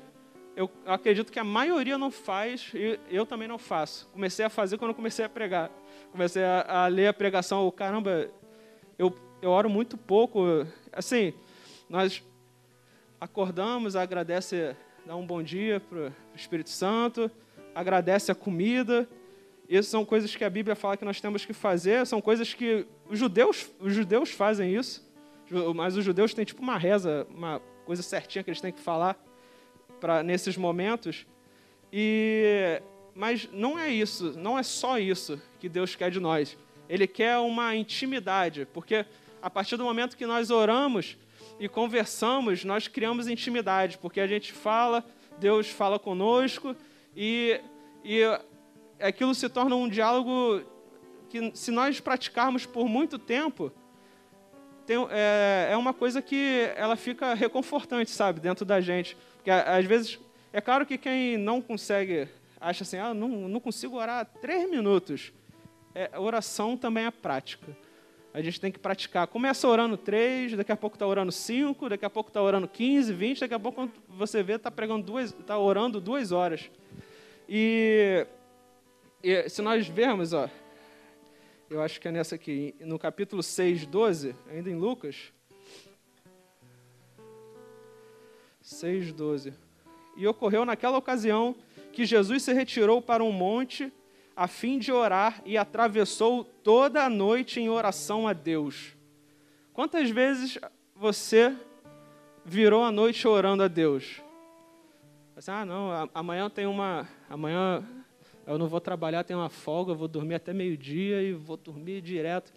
eu 0.55 0.69
acredito 0.85 1.31
que 1.31 1.39
a 1.39 1.43
maioria 1.43 1.97
não 1.97 2.11
faz 2.11 2.71
e 2.73 2.99
eu 3.09 3.25
também 3.25 3.47
não 3.47 3.57
faço. 3.57 4.07
Comecei 4.13 4.45
a 4.45 4.49
fazer 4.49 4.77
quando 4.77 4.93
comecei 4.93 5.25
a 5.25 5.29
pregar. 5.29 5.69
Comecei 6.11 6.43
a, 6.43 6.83
a 6.83 6.87
ler 6.87 7.07
a 7.07 7.13
pregação, 7.13 7.69
caramba, 7.71 8.29
eu, 8.97 9.13
eu 9.41 9.49
oro 9.49 9.69
muito 9.69 9.97
pouco. 9.97 10.65
Assim, 10.91 11.33
nós 11.89 12.23
acordamos, 13.23 13.95
agradece, 13.95 14.75
dá 15.05 15.15
um 15.15 15.25
bom 15.25 15.41
dia 15.41 15.79
para 15.79 16.09
o 16.09 16.35
Espírito 16.35 16.69
Santo, 16.69 17.31
agradece 17.73 18.29
a 18.29 18.35
comida. 18.35 19.07
Essas 19.69 19.87
são 19.87 20.03
coisas 20.03 20.35
que 20.35 20.43
a 20.43 20.49
Bíblia 20.49 20.75
fala 20.75 20.97
que 20.97 21.05
nós 21.05 21.21
temos 21.21 21.45
que 21.45 21.53
fazer, 21.53 22.05
são 22.05 22.19
coisas 22.19 22.53
que 22.53 22.85
os 23.09 23.17
judeus, 23.17 23.71
os 23.79 23.93
judeus 23.93 24.29
fazem 24.31 24.75
isso, 24.75 25.01
mas 25.73 25.95
os 25.95 26.03
judeus 26.03 26.33
têm 26.33 26.43
tipo 26.43 26.61
uma 26.61 26.77
reza, 26.77 27.25
uma 27.29 27.61
coisa 27.85 28.03
certinha 28.03 28.43
que 28.43 28.49
eles 28.49 28.59
têm 28.59 28.73
que 28.73 28.81
falar 28.81 29.17
para 30.01 30.21
nesses 30.21 30.57
momentos. 30.57 31.25
E 31.93 32.81
mas 33.15 33.47
não 33.53 33.79
é 33.79 33.89
isso, 33.89 34.33
não 34.37 34.59
é 34.59 34.63
só 34.63 34.99
isso 34.99 35.41
que 35.59 35.69
Deus 35.69 35.95
quer 35.95 36.11
de 36.11 36.19
nós. 36.19 36.57
Ele 36.89 37.07
quer 37.07 37.37
uma 37.37 37.73
intimidade, 37.73 38.67
porque 38.73 39.05
a 39.41 39.49
partir 39.49 39.77
do 39.77 39.85
momento 39.85 40.17
que 40.17 40.25
nós 40.25 40.51
oramos, 40.51 41.15
e 41.63 41.69
conversamos, 41.69 42.65
nós 42.65 42.89
criamos 42.89 43.25
intimidade, 43.25 43.97
porque 43.97 44.19
a 44.19 44.27
gente 44.27 44.51
fala, 44.51 45.01
Deus 45.39 45.69
fala 45.69 45.97
conosco 45.97 46.75
e, 47.15 47.57
e 48.03 48.21
aquilo 48.99 49.33
se 49.33 49.47
torna 49.47 49.73
um 49.73 49.87
diálogo 49.87 50.61
que, 51.29 51.55
se 51.55 51.71
nós 51.71 52.01
praticarmos 52.01 52.65
por 52.65 52.89
muito 52.89 53.17
tempo, 53.17 53.71
tem, 54.85 54.97
é, 55.09 55.69
é 55.71 55.77
uma 55.77 55.93
coisa 55.93 56.21
que 56.21 56.69
ela 56.75 56.97
fica 56.97 57.33
reconfortante, 57.33 58.11
sabe, 58.11 58.41
dentro 58.41 58.65
da 58.65 58.81
gente. 58.81 59.15
Porque 59.37 59.49
às 59.49 59.85
vezes, 59.85 60.19
é 60.51 60.59
claro 60.59 60.85
que 60.85 60.97
quem 60.97 61.37
não 61.37 61.61
consegue, 61.61 62.27
acha 62.59 62.83
assim, 62.83 62.97
ah, 62.97 63.13
não, 63.13 63.29
não 63.47 63.61
consigo 63.61 63.95
orar 63.95 64.25
três 64.41 64.69
minutos. 64.69 65.31
É, 65.95 66.19
oração 66.19 66.75
também 66.75 67.05
é 67.05 67.11
prática 67.11 67.73
a 68.33 68.41
gente 68.41 68.59
tem 68.59 68.71
que 68.71 68.79
praticar. 68.79 69.27
Começa 69.27 69.67
orando 69.67 69.95
três, 69.95 70.57
daqui 70.57 70.71
a 70.71 70.75
pouco 70.75 70.95
está 70.95 71.05
orando 71.05 71.31
cinco, 71.31 71.87
daqui 71.87 72.03
a 72.03 72.09
pouco 72.09 72.31
está 72.31 72.41
orando 72.41 72.67
quinze, 72.67 73.13
vinte, 73.13 73.41
daqui 73.41 73.53
a 73.53 73.59
pouco 73.59 73.89
você 74.09 74.41
vê 74.41 74.53
está 74.53 74.71
pregando 74.71 75.05
duas, 75.05 75.31
está 75.31 75.57
orando 75.57 76.01
duas 76.01 76.31
horas. 76.31 76.71
E, 77.47 78.25
e, 79.23 79.47
se 79.49 79.61
nós 79.61 79.87
vermos, 79.87 80.33
ó, 80.33 80.49
eu 81.69 81.79
acho 81.79 82.01
que 82.01 82.07
é 82.07 82.11
nessa 82.11 82.33
aqui, 82.33 82.73
no 82.79 82.97
capítulo 82.97 83.43
6, 83.43 83.85
12, 83.85 84.35
ainda 84.49 84.69
em 84.69 84.75
Lucas. 84.75 85.31
6, 88.61 89.13
12. 89.13 89.53
E 90.17 90.25
ocorreu 90.25 90.65
naquela 90.65 90.97
ocasião 90.97 91.55
que 91.91 92.03
Jesus 92.03 92.41
se 92.41 92.51
retirou 92.51 92.99
para 92.99 93.23
um 93.23 93.31
monte 93.31 93.93
a 94.35 94.47
fim 94.47 94.79
de 94.79 94.91
orar 94.91 95.41
e 95.45 95.57
atravessou 95.57 96.43
toda 96.43 97.03
a 97.03 97.09
noite 97.09 97.59
em 97.59 97.69
oração 97.69 98.27
a 98.27 98.33
Deus. 98.33 98.95
Quantas 99.73 100.09
vezes 100.09 100.57
você 100.95 101.55
virou 102.45 102.83
a 102.83 102.91
noite 102.91 103.27
orando 103.27 103.63
a 103.63 103.67
Deus? 103.67 104.21
Você, 105.35 105.49
ah, 105.49 105.65
não, 105.65 106.09
amanhã 106.13 106.49
tem 106.49 106.65
uma. 106.65 107.07
Amanhã 107.29 107.83
eu 108.45 108.57
não 108.57 108.67
vou 108.67 108.81
trabalhar, 108.81 109.23
tem 109.23 109.35
uma 109.35 109.49
folga, 109.49 109.93
vou 109.93 110.07
dormir 110.07 110.35
até 110.35 110.53
meio-dia 110.53 111.21
e 111.21 111.33
vou 111.33 111.57
dormir 111.57 112.01
direto. 112.01 112.53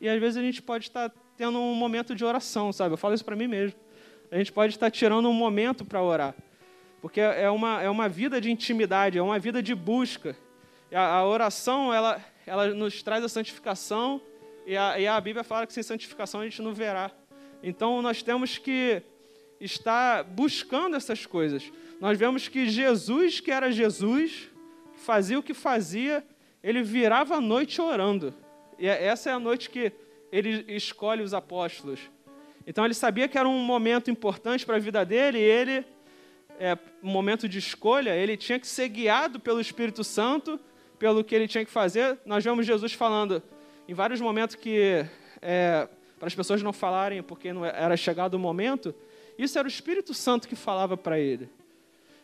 E 0.00 0.08
às 0.08 0.20
vezes 0.20 0.36
a 0.36 0.42
gente 0.42 0.62
pode 0.62 0.84
estar 0.84 1.12
tendo 1.36 1.58
um 1.58 1.74
momento 1.74 2.14
de 2.14 2.24
oração, 2.24 2.72
sabe? 2.72 2.92
Eu 2.92 2.98
falo 2.98 3.14
isso 3.14 3.24
para 3.24 3.36
mim 3.36 3.46
mesmo. 3.46 3.78
A 4.30 4.36
gente 4.36 4.52
pode 4.52 4.74
estar 4.74 4.90
tirando 4.90 5.28
um 5.28 5.32
momento 5.32 5.84
para 5.84 6.02
orar. 6.02 6.34
Porque 7.00 7.20
é 7.20 7.50
uma, 7.50 7.82
é 7.82 7.88
uma 7.88 8.08
vida 8.08 8.40
de 8.40 8.50
intimidade, 8.50 9.18
é 9.18 9.22
uma 9.22 9.38
vida 9.38 9.62
de 9.62 9.74
busca. 9.74 10.36
A, 10.92 11.16
a 11.16 11.26
oração, 11.26 11.92
ela, 11.92 12.24
ela 12.46 12.68
nos 12.68 13.02
traz 13.02 13.24
a 13.24 13.28
santificação, 13.28 14.20
e 14.66 14.76
a, 14.76 14.98
e 14.98 15.06
a 15.06 15.20
Bíblia 15.20 15.44
fala 15.44 15.66
que 15.66 15.72
sem 15.72 15.82
santificação 15.82 16.40
a 16.40 16.44
gente 16.44 16.62
não 16.62 16.72
verá. 16.74 17.10
Então 17.62 18.00
nós 18.00 18.22
temos 18.22 18.58
que 18.58 19.02
estar 19.60 20.24
buscando 20.24 20.96
essas 20.96 21.26
coisas. 21.26 21.70
Nós 22.00 22.18
vemos 22.18 22.48
que 22.48 22.68
Jesus, 22.68 23.40
que 23.40 23.50
era 23.50 23.70
Jesus, 23.70 24.48
fazia 24.94 25.38
o 25.38 25.42
que 25.42 25.54
fazia, 25.54 26.24
ele 26.62 26.82
virava 26.82 27.36
a 27.36 27.40
noite 27.40 27.80
orando. 27.80 28.34
E 28.78 28.86
é, 28.86 29.04
essa 29.04 29.30
é 29.30 29.32
a 29.32 29.38
noite 29.38 29.68
que 29.68 29.92
ele 30.32 30.64
escolhe 30.68 31.22
os 31.22 31.34
apóstolos. 31.34 32.00
Então 32.66 32.84
ele 32.84 32.94
sabia 32.94 33.28
que 33.28 33.36
era 33.36 33.48
um 33.48 33.58
momento 33.58 34.10
importante 34.10 34.64
para 34.64 34.76
a 34.76 34.78
vida 34.80 35.04
dele 35.04 35.38
e 35.38 35.42
ele, 35.42 35.84
é, 36.58 36.78
um 37.02 37.10
momento 37.10 37.48
de 37.48 37.58
escolha, 37.58 38.14
ele 38.14 38.36
tinha 38.36 38.58
que 38.58 38.66
ser 38.66 38.88
guiado 38.88 39.40
pelo 39.40 39.60
Espírito 39.60 40.04
Santo 40.04 40.60
pelo 41.00 41.24
que 41.24 41.34
ele 41.34 41.48
tinha 41.48 41.64
que 41.64 41.70
fazer. 41.70 42.18
Nós 42.26 42.44
vemos 42.44 42.66
Jesus 42.66 42.92
falando 42.92 43.42
em 43.88 43.94
vários 43.94 44.20
momentos 44.20 44.54
que, 44.54 45.04
é, 45.40 45.88
para 46.18 46.28
as 46.28 46.34
pessoas 46.34 46.62
não 46.62 46.74
falarem 46.74 47.22
porque 47.22 47.52
não 47.54 47.64
era 47.64 47.96
chegado 47.96 48.34
o 48.34 48.38
momento, 48.38 48.94
isso 49.38 49.58
era 49.58 49.66
o 49.66 49.70
Espírito 49.70 50.12
Santo 50.12 50.46
que 50.46 50.54
falava 50.54 50.98
para 50.98 51.18
ele. 51.18 51.48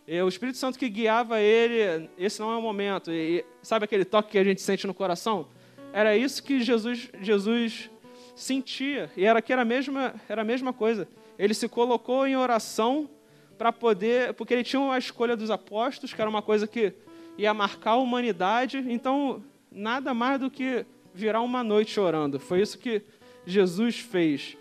E 0.06 0.20
o 0.20 0.28
Espírito 0.28 0.58
Santo 0.58 0.78
que 0.78 0.90
guiava 0.90 1.40
ele, 1.40 2.08
esse 2.18 2.38
não 2.38 2.52
é 2.52 2.56
o 2.56 2.62
momento. 2.62 3.10
E, 3.10 3.44
sabe 3.62 3.86
aquele 3.86 4.04
toque 4.04 4.32
que 4.32 4.38
a 4.38 4.44
gente 4.44 4.60
sente 4.60 4.86
no 4.86 4.92
coração? 4.92 5.48
Era 5.90 6.14
isso 6.14 6.42
que 6.42 6.60
Jesus, 6.60 7.08
Jesus 7.20 7.90
sentia. 8.34 9.10
E 9.16 9.24
era 9.24 9.40
que 9.40 9.54
era 9.54 9.62
a 9.62 9.64
mesma, 9.64 10.14
era 10.28 10.42
a 10.42 10.44
mesma 10.44 10.74
coisa. 10.74 11.08
Ele 11.38 11.54
se 11.54 11.66
colocou 11.66 12.26
em 12.26 12.36
oração 12.36 13.08
para 13.56 13.72
poder, 13.72 14.34
porque 14.34 14.52
ele 14.52 14.62
tinha 14.62 14.92
a 14.92 14.98
escolha 14.98 15.34
dos 15.34 15.50
apóstolos, 15.50 16.12
que 16.12 16.20
era 16.20 16.28
uma 16.28 16.42
coisa 16.42 16.66
que 16.66 16.92
ia 17.38 17.52
marcar 17.52 17.92
a 17.92 17.96
humanidade, 17.96 18.78
então 18.88 19.42
nada 19.70 20.14
mais 20.14 20.40
do 20.40 20.50
que 20.50 20.86
virar 21.14 21.40
uma 21.42 21.62
noite 21.62 21.92
chorando. 21.92 22.40
Foi 22.40 22.60
isso 22.60 22.78
que 22.78 23.02
Jesus 23.44 23.98
fez. 23.98 24.56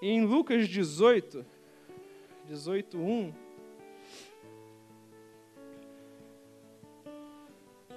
Em 0.00 0.24
Lucas 0.24 0.68
18, 0.68 1.44
18, 2.46 2.98
1, 2.98 3.32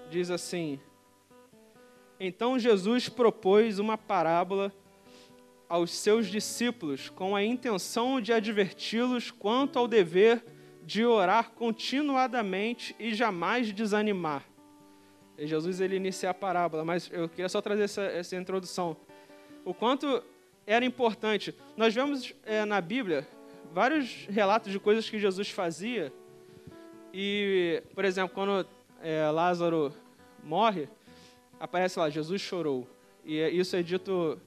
diz 0.10 0.30
assim: 0.30 0.80
Então 2.20 2.60
Jesus 2.60 3.08
propôs 3.08 3.80
uma 3.80 3.98
parábola 3.98 4.74
aos 5.70 5.92
seus 5.92 6.28
discípulos 6.28 7.10
com 7.10 7.34
a 7.36 7.44
intenção 7.44 8.20
de 8.20 8.34
adverti-los 8.34 9.32
quanto 9.32 9.80
ao 9.80 9.88
dever 9.88 10.44
de 10.84 11.06
orar 11.06 11.52
continuadamente 11.52 12.96
e 13.00 13.14
jamais 13.14 13.72
desanimar. 13.72 14.44
E 15.38 15.48
Jesus 15.48 15.80
ele 15.80 15.96
inicia 15.96 16.30
a 16.30 16.34
parábola, 16.34 16.84
mas 16.84 17.10
eu 17.12 17.28
queria 17.30 17.50
só 17.50 17.62
trazer 17.62 17.84
essa, 17.84 18.02
essa 18.04 18.36
introdução. 18.36 18.98
O 19.64 19.74
quanto 19.74 20.24
era 20.66 20.86
importante. 20.86 21.56
Nós 21.76 21.94
vemos 21.94 22.34
é, 22.46 22.66
na 22.66 22.80
Bíblia 22.80 23.28
vários 23.74 24.26
relatos 24.30 24.72
de 24.72 24.80
coisas 24.80 25.10
que 25.10 25.20
Jesus 25.20 25.50
fazia. 25.50 26.14
E, 27.14 27.82
por 27.94 28.06
exemplo, 28.06 28.34
quando 28.34 28.66
é, 29.02 29.30
Lázaro 29.30 29.94
morre, 30.44 30.88
aparece 31.60 32.00
lá, 32.00 32.10
Jesus 32.10 32.42
chorou. 32.42 32.88
E 33.26 33.40
isso 33.50 33.76
é 33.76 33.84
dito 33.84 34.40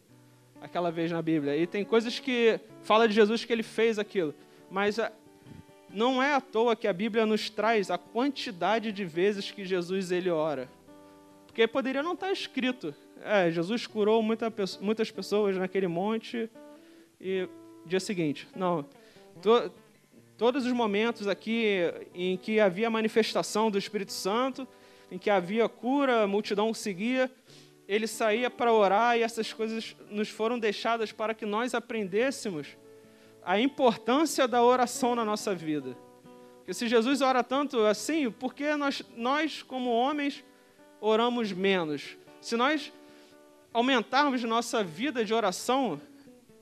aquela 0.60 0.90
vez 0.90 1.10
na 1.10 1.20
Bíblia. 1.20 1.56
E 1.56 1.66
tem 1.66 1.84
coisas 1.84 2.18
que 2.18 2.58
fala 2.82 3.08
de 3.08 3.14
Jesus 3.14 3.44
que 3.44 3.52
ele 3.52 3.62
fez 3.62 3.98
aquilo. 3.98 4.34
Mas 4.70 4.98
não 5.94 6.20
é 6.20 6.34
à 6.34 6.40
toa 6.40 6.74
que 6.74 6.88
a 6.88 6.92
Bíblia 6.92 7.24
nos 7.24 7.48
traz 7.48 7.90
a 7.90 7.96
quantidade 7.96 8.90
de 8.90 9.04
vezes 9.04 9.50
que 9.50 9.64
Jesus 9.64 10.10
ele 10.10 10.28
ora. 10.28 10.68
Porque 11.46 11.66
poderia 11.68 12.02
não 12.02 12.14
estar 12.14 12.32
escrito. 12.32 12.92
É, 13.22 13.50
Jesus 13.50 13.86
curou 13.86 14.20
muita, 14.22 14.52
muitas 14.80 15.10
pessoas 15.10 15.56
naquele 15.56 15.86
monte 15.86 16.50
e 17.20 17.48
dia 17.86 18.00
seguinte. 18.00 18.48
Não. 18.56 18.84
To, 19.40 19.70
todos 20.36 20.66
os 20.66 20.72
momentos 20.72 21.28
aqui 21.28 21.76
em 22.12 22.36
que 22.36 22.58
havia 22.58 22.90
manifestação 22.90 23.70
do 23.70 23.78
Espírito 23.78 24.12
Santo, 24.12 24.66
em 25.10 25.18
que 25.18 25.30
havia 25.30 25.68
cura, 25.68 26.24
a 26.24 26.26
multidão 26.26 26.74
seguia, 26.74 27.30
ele 27.86 28.08
saía 28.08 28.50
para 28.50 28.72
orar 28.72 29.16
e 29.16 29.22
essas 29.22 29.52
coisas 29.52 29.94
nos 30.10 30.28
foram 30.28 30.58
deixadas 30.58 31.12
para 31.12 31.34
que 31.34 31.46
nós 31.46 31.72
aprendêssemos 31.72 32.76
a 33.44 33.60
importância 33.60 34.48
da 34.48 34.62
oração 34.62 35.14
na 35.14 35.24
nossa 35.24 35.54
vida. 35.54 35.96
Porque 36.58 36.72
se 36.72 36.88
Jesus 36.88 37.20
ora 37.20 37.44
tanto 37.44 37.80
assim, 37.80 38.30
por 38.30 38.54
que 38.54 38.74
nós, 38.74 39.02
nós 39.16 39.62
como 39.62 39.90
homens, 39.90 40.42
oramos 41.00 41.52
menos? 41.52 42.16
Se 42.40 42.56
nós 42.56 42.90
aumentarmos 43.72 44.42
nossa 44.44 44.82
vida 44.82 45.24
de 45.24 45.34
oração, 45.34 46.00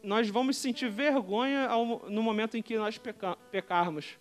nós 0.02 0.28
vamos 0.28 0.56
sentir 0.56 0.90
vergonha 0.90 1.68
ao, 1.68 2.02
no 2.08 2.22
momento 2.22 2.56
em 2.56 2.62
que 2.62 2.76
nós 2.76 2.98
peca, 2.98 3.36
pecarmos. 3.50 4.18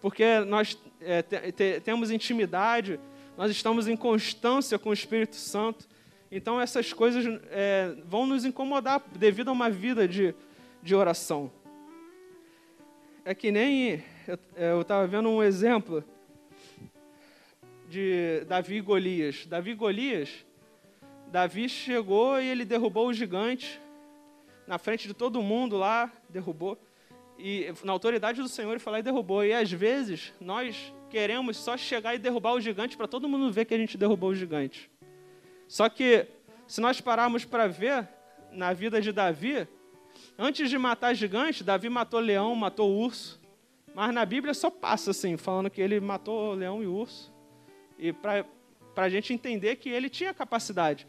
Porque 0.00 0.40
nós 0.40 0.76
é, 1.00 1.22
te, 1.22 1.52
te, 1.52 1.80
temos 1.80 2.10
intimidade, 2.10 2.98
nós 3.36 3.50
estamos 3.50 3.86
em 3.86 3.96
constância 3.96 4.78
com 4.78 4.90
o 4.90 4.92
Espírito 4.92 5.36
Santo. 5.36 5.86
Então, 6.32 6.60
essas 6.60 6.92
coisas 6.92 7.24
é, 7.50 7.94
vão 8.04 8.26
nos 8.26 8.44
incomodar 8.44 9.00
devido 9.14 9.50
a 9.50 9.52
uma 9.52 9.70
vida 9.70 10.08
de, 10.08 10.34
de 10.82 10.94
oração. 10.94 11.52
É 13.28 13.34
que 13.34 13.50
nem. 13.50 14.04
Eu 14.54 14.82
estava 14.82 15.04
vendo 15.04 15.28
um 15.28 15.42
exemplo 15.42 16.04
de 17.88 18.44
Davi 18.46 18.76
e 18.76 18.80
Golias. 18.80 19.44
Davi 19.46 19.72
e 19.72 19.74
Golias, 19.74 20.46
Davi 21.26 21.68
chegou 21.68 22.40
e 22.40 22.46
ele 22.46 22.64
derrubou 22.64 23.08
o 23.08 23.12
gigante 23.12 23.80
na 24.64 24.78
frente 24.78 25.08
de 25.08 25.12
todo 25.12 25.42
mundo 25.42 25.76
lá, 25.76 26.08
derrubou. 26.28 26.78
E 27.36 27.66
na 27.82 27.90
autoridade 27.90 28.40
do 28.40 28.48
Senhor 28.48 28.70
ele 28.70 28.78
foi 28.78 28.92
lá 28.92 29.00
e 29.00 29.02
derrubou. 29.02 29.44
E 29.44 29.52
às 29.52 29.72
vezes 29.72 30.32
nós 30.40 30.94
queremos 31.10 31.56
só 31.56 31.76
chegar 31.76 32.14
e 32.14 32.18
derrubar 32.20 32.52
o 32.52 32.60
gigante 32.60 32.96
para 32.96 33.08
todo 33.08 33.28
mundo 33.28 33.50
ver 33.50 33.64
que 33.64 33.74
a 33.74 33.78
gente 33.78 33.98
derrubou 33.98 34.30
o 34.30 34.36
gigante. 34.36 34.88
Só 35.66 35.88
que, 35.88 36.28
se 36.68 36.80
nós 36.80 37.00
pararmos 37.00 37.44
para 37.44 37.66
ver 37.66 38.08
na 38.52 38.72
vida 38.72 39.00
de 39.00 39.10
Davi, 39.10 39.66
antes 40.38 40.68
de 40.70 40.78
matar 40.78 41.14
gigante, 41.14 41.64
Davi 41.64 41.88
matou 41.88 42.20
leão, 42.20 42.54
matou 42.54 42.90
urso. 42.90 43.40
Mas 43.94 44.12
na 44.12 44.24
Bíblia 44.24 44.52
só 44.52 44.70
passa 44.70 45.10
assim, 45.10 45.36
falando 45.36 45.70
que 45.70 45.80
ele 45.80 45.98
matou 46.00 46.52
leão 46.52 46.82
e 46.82 46.86
urso. 46.86 47.32
E 47.98 48.12
para 48.12 48.44
a 48.96 49.08
gente 49.08 49.32
entender 49.32 49.76
que 49.76 49.88
ele 49.88 50.10
tinha 50.10 50.34
capacidade. 50.34 51.06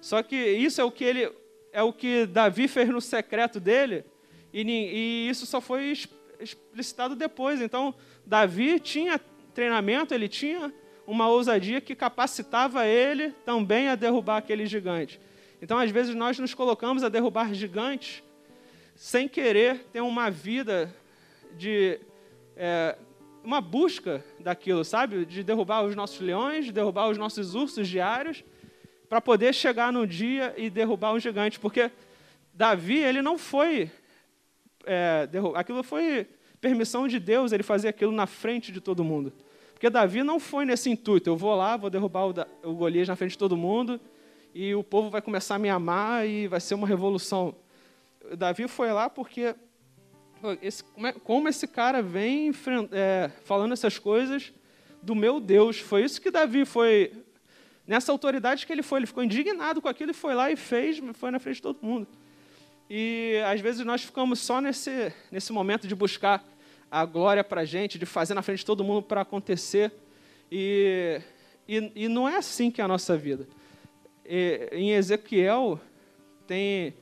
Só 0.00 0.22
que 0.22 0.36
isso 0.36 0.80
é 0.80 0.84
o 0.84 0.90
que 0.90 1.04
ele 1.04 1.32
é 1.72 1.82
o 1.82 1.92
que 1.92 2.26
Davi 2.26 2.66
fez 2.66 2.88
no 2.88 3.00
secreto 3.00 3.60
dele, 3.60 4.04
e, 4.52 4.62
e 4.62 5.28
isso 5.28 5.46
só 5.46 5.60
foi 5.60 5.92
explicitado 6.40 7.14
depois. 7.14 7.60
Então, 7.60 7.94
Davi 8.24 8.80
tinha 8.80 9.20
treinamento, 9.52 10.14
ele 10.14 10.28
tinha 10.28 10.72
uma 11.06 11.28
ousadia 11.28 11.80
que 11.80 11.94
capacitava 11.94 12.86
ele 12.86 13.30
também 13.44 13.88
a 13.88 13.94
derrubar 13.94 14.38
aquele 14.38 14.66
gigante. 14.66 15.20
Então, 15.60 15.78
às 15.78 15.90
vezes, 15.90 16.14
nós 16.14 16.38
nos 16.38 16.54
colocamos 16.54 17.02
a 17.02 17.08
derrubar 17.08 17.52
gigantes 17.52 18.22
sem 18.98 19.28
querer 19.28 19.86
ter 19.92 20.00
uma 20.00 20.28
vida 20.28 20.92
de. 21.56 22.00
É, 22.56 22.98
uma 23.44 23.60
busca 23.60 24.24
daquilo, 24.40 24.84
sabe? 24.84 25.24
De 25.24 25.44
derrubar 25.44 25.84
os 25.84 25.94
nossos 25.94 26.20
leões, 26.20 26.64
de 26.64 26.72
derrubar 26.72 27.08
os 27.08 27.16
nossos 27.16 27.54
ursos 27.54 27.86
diários, 27.86 28.44
para 29.08 29.20
poder 29.20 29.54
chegar 29.54 29.92
no 29.92 30.04
dia 30.04 30.52
e 30.56 30.68
derrubar 30.68 31.14
um 31.14 31.20
gigante. 31.20 31.60
Porque 31.60 31.92
Davi, 32.52 32.98
ele 32.98 33.22
não 33.22 33.38
foi. 33.38 33.88
É, 34.84 35.28
aquilo 35.54 35.84
foi 35.84 36.26
permissão 36.60 37.06
de 37.06 37.20
Deus, 37.20 37.52
ele 37.52 37.62
fazer 37.62 37.86
aquilo 37.86 38.10
na 38.10 38.26
frente 38.26 38.72
de 38.72 38.80
todo 38.80 39.04
mundo. 39.04 39.32
Porque 39.74 39.88
Davi 39.88 40.24
não 40.24 40.40
foi 40.40 40.64
nesse 40.64 40.90
intuito, 40.90 41.30
eu 41.30 41.36
vou 41.36 41.54
lá, 41.54 41.76
vou 41.76 41.88
derrubar 41.88 42.26
o, 42.26 42.34
o 42.64 42.74
Golias 42.74 43.06
na 43.06 43.14
frente 43.14 43.30
de 43.30 43.38
todo 43.38 43.56
mundo, 43.56 44.00
e 44.52 44.74
o 44.74 44.82
povo 44.82 45.08
vai 45.08 45.22
começar 45.22 45.54
a 45.54 45.58
me 45.58 45.68
amar 45.68 46.26
e 46.26 46.48
vai 46.48 46.58
ser 46.58 46.74
uma 46.74 46.86
revolução. 46.86 47.54
Davi 48.36 48.68
foi 48.68 48.92
lá 48.92 49.08
porque 49.08 49.54
esse, 50.62 50.84
como, 50.84 51.06
é, 51.06 51.12
como, 51.12 51.48
esse 51.48 51.66
cara 51.66 52.02
vem 52.02 52.52
é, 52.92 53.30
falando 53.44 53.72
essas 53.72 53.98
coisas 53.98 54.52
do 55.02 55.14
meu 55.14 55.40
Deus. 55.40 55.78
Foi 55.78 56.04
isso 56.04 56.20
que 56.20 56.30
Davi 56.30 56.64
foi. 56.64 57.12
Nessa 57.86 58.12
autoridade 58.12 58.66
que 58.66 58.72
ele 58.72 58.82
foi, 58.82 59.00
ele 59.00 59.06
ficou 59.06 59.24
indignado 59.24 59.80
com 59.80 59.88
aquilo 59.88 60.10
e 60.10 60.14
foi 60.14 60.34
lá 60.34 60.50
e 60.50 60.56
fez, 60.56 61.00
foi 61.14 61.30
na 61.30 61.38
frente 61.38 61.56
de 61.56 61.62
todo 61.62 61.78
mundo. 61.80 62.06
E 62.88 63.42
às 63.46 63.60
vezes 63.60 63.84
nós 63.84 64.02
ficamos 64.02 64.40
só 64.40 64.60
nesse, 64.60 65.12
nesse 65.30 65.52
momento 65.52 65.88
de 65.88 65.94
buscar 65.94 66.44
a 66.90 67.04
glória 67.04 67.42
para 67.42 67.62
a 67.62 67.64
gente, 67.64 67.98
de 67.98 68.06
fazer 68.06 68.34
na 68.34 68.42
frente 68.42 68.58
de 68.58 68.66
todo 68.66 68.84
mundo 68.84 69.02
para 69.02 69.22
acontecer. 69.22 69.92
E, 70.52 71.20
e, 71.66 71.92
e, 71.94 72.08
não 72.08 72.28
é 72.28 72.36
assim 72.36 72.70
que 72.70 72.80
é 72.80 72.84
a 72.84 72.88
nossa 72.88 73.16
vida. 73.16 73.48
E, 74.24 74.68
em 74.72 74.92
Ezequiel 74.92 75.80
tem 76.46 76.94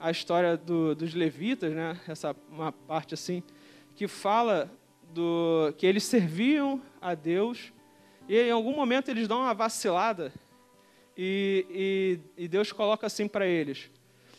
a 0.00 0.10
história 0.10 0.56
do, 0.56 0.94
dos 0.94 1.14
levitas, 1.14 1.72
né? 1.72 2.00
essa 2.08 2.34
uma 2.50 2.72
parte 2.72 3.14
assim, 3.14 3.42
que 3.94 4.08
fala 4.08 4.68
do 5.12 5.72
que 5.76 5.86
eles 5.86 6.02
serviam 6.04 6.80
a 7.00 7.14
Deus 7.14 7.72
e 8.28 8.36
em 8.36 8.50
algum 8.50 8.74
momento 8.74 9.10
eles 9.10 9.28
dão 9.28 9.40
uma 9.40 9.54
vacilada 9.54 10.32
e, 11.16 12.18
e, 12.36 12.44
e 12.44 12.48
Deus 12.48 12.72
coloca 12.72 13.06
assim 13.06 13.28
para 13.28 13.46
eles: 13.46 13.90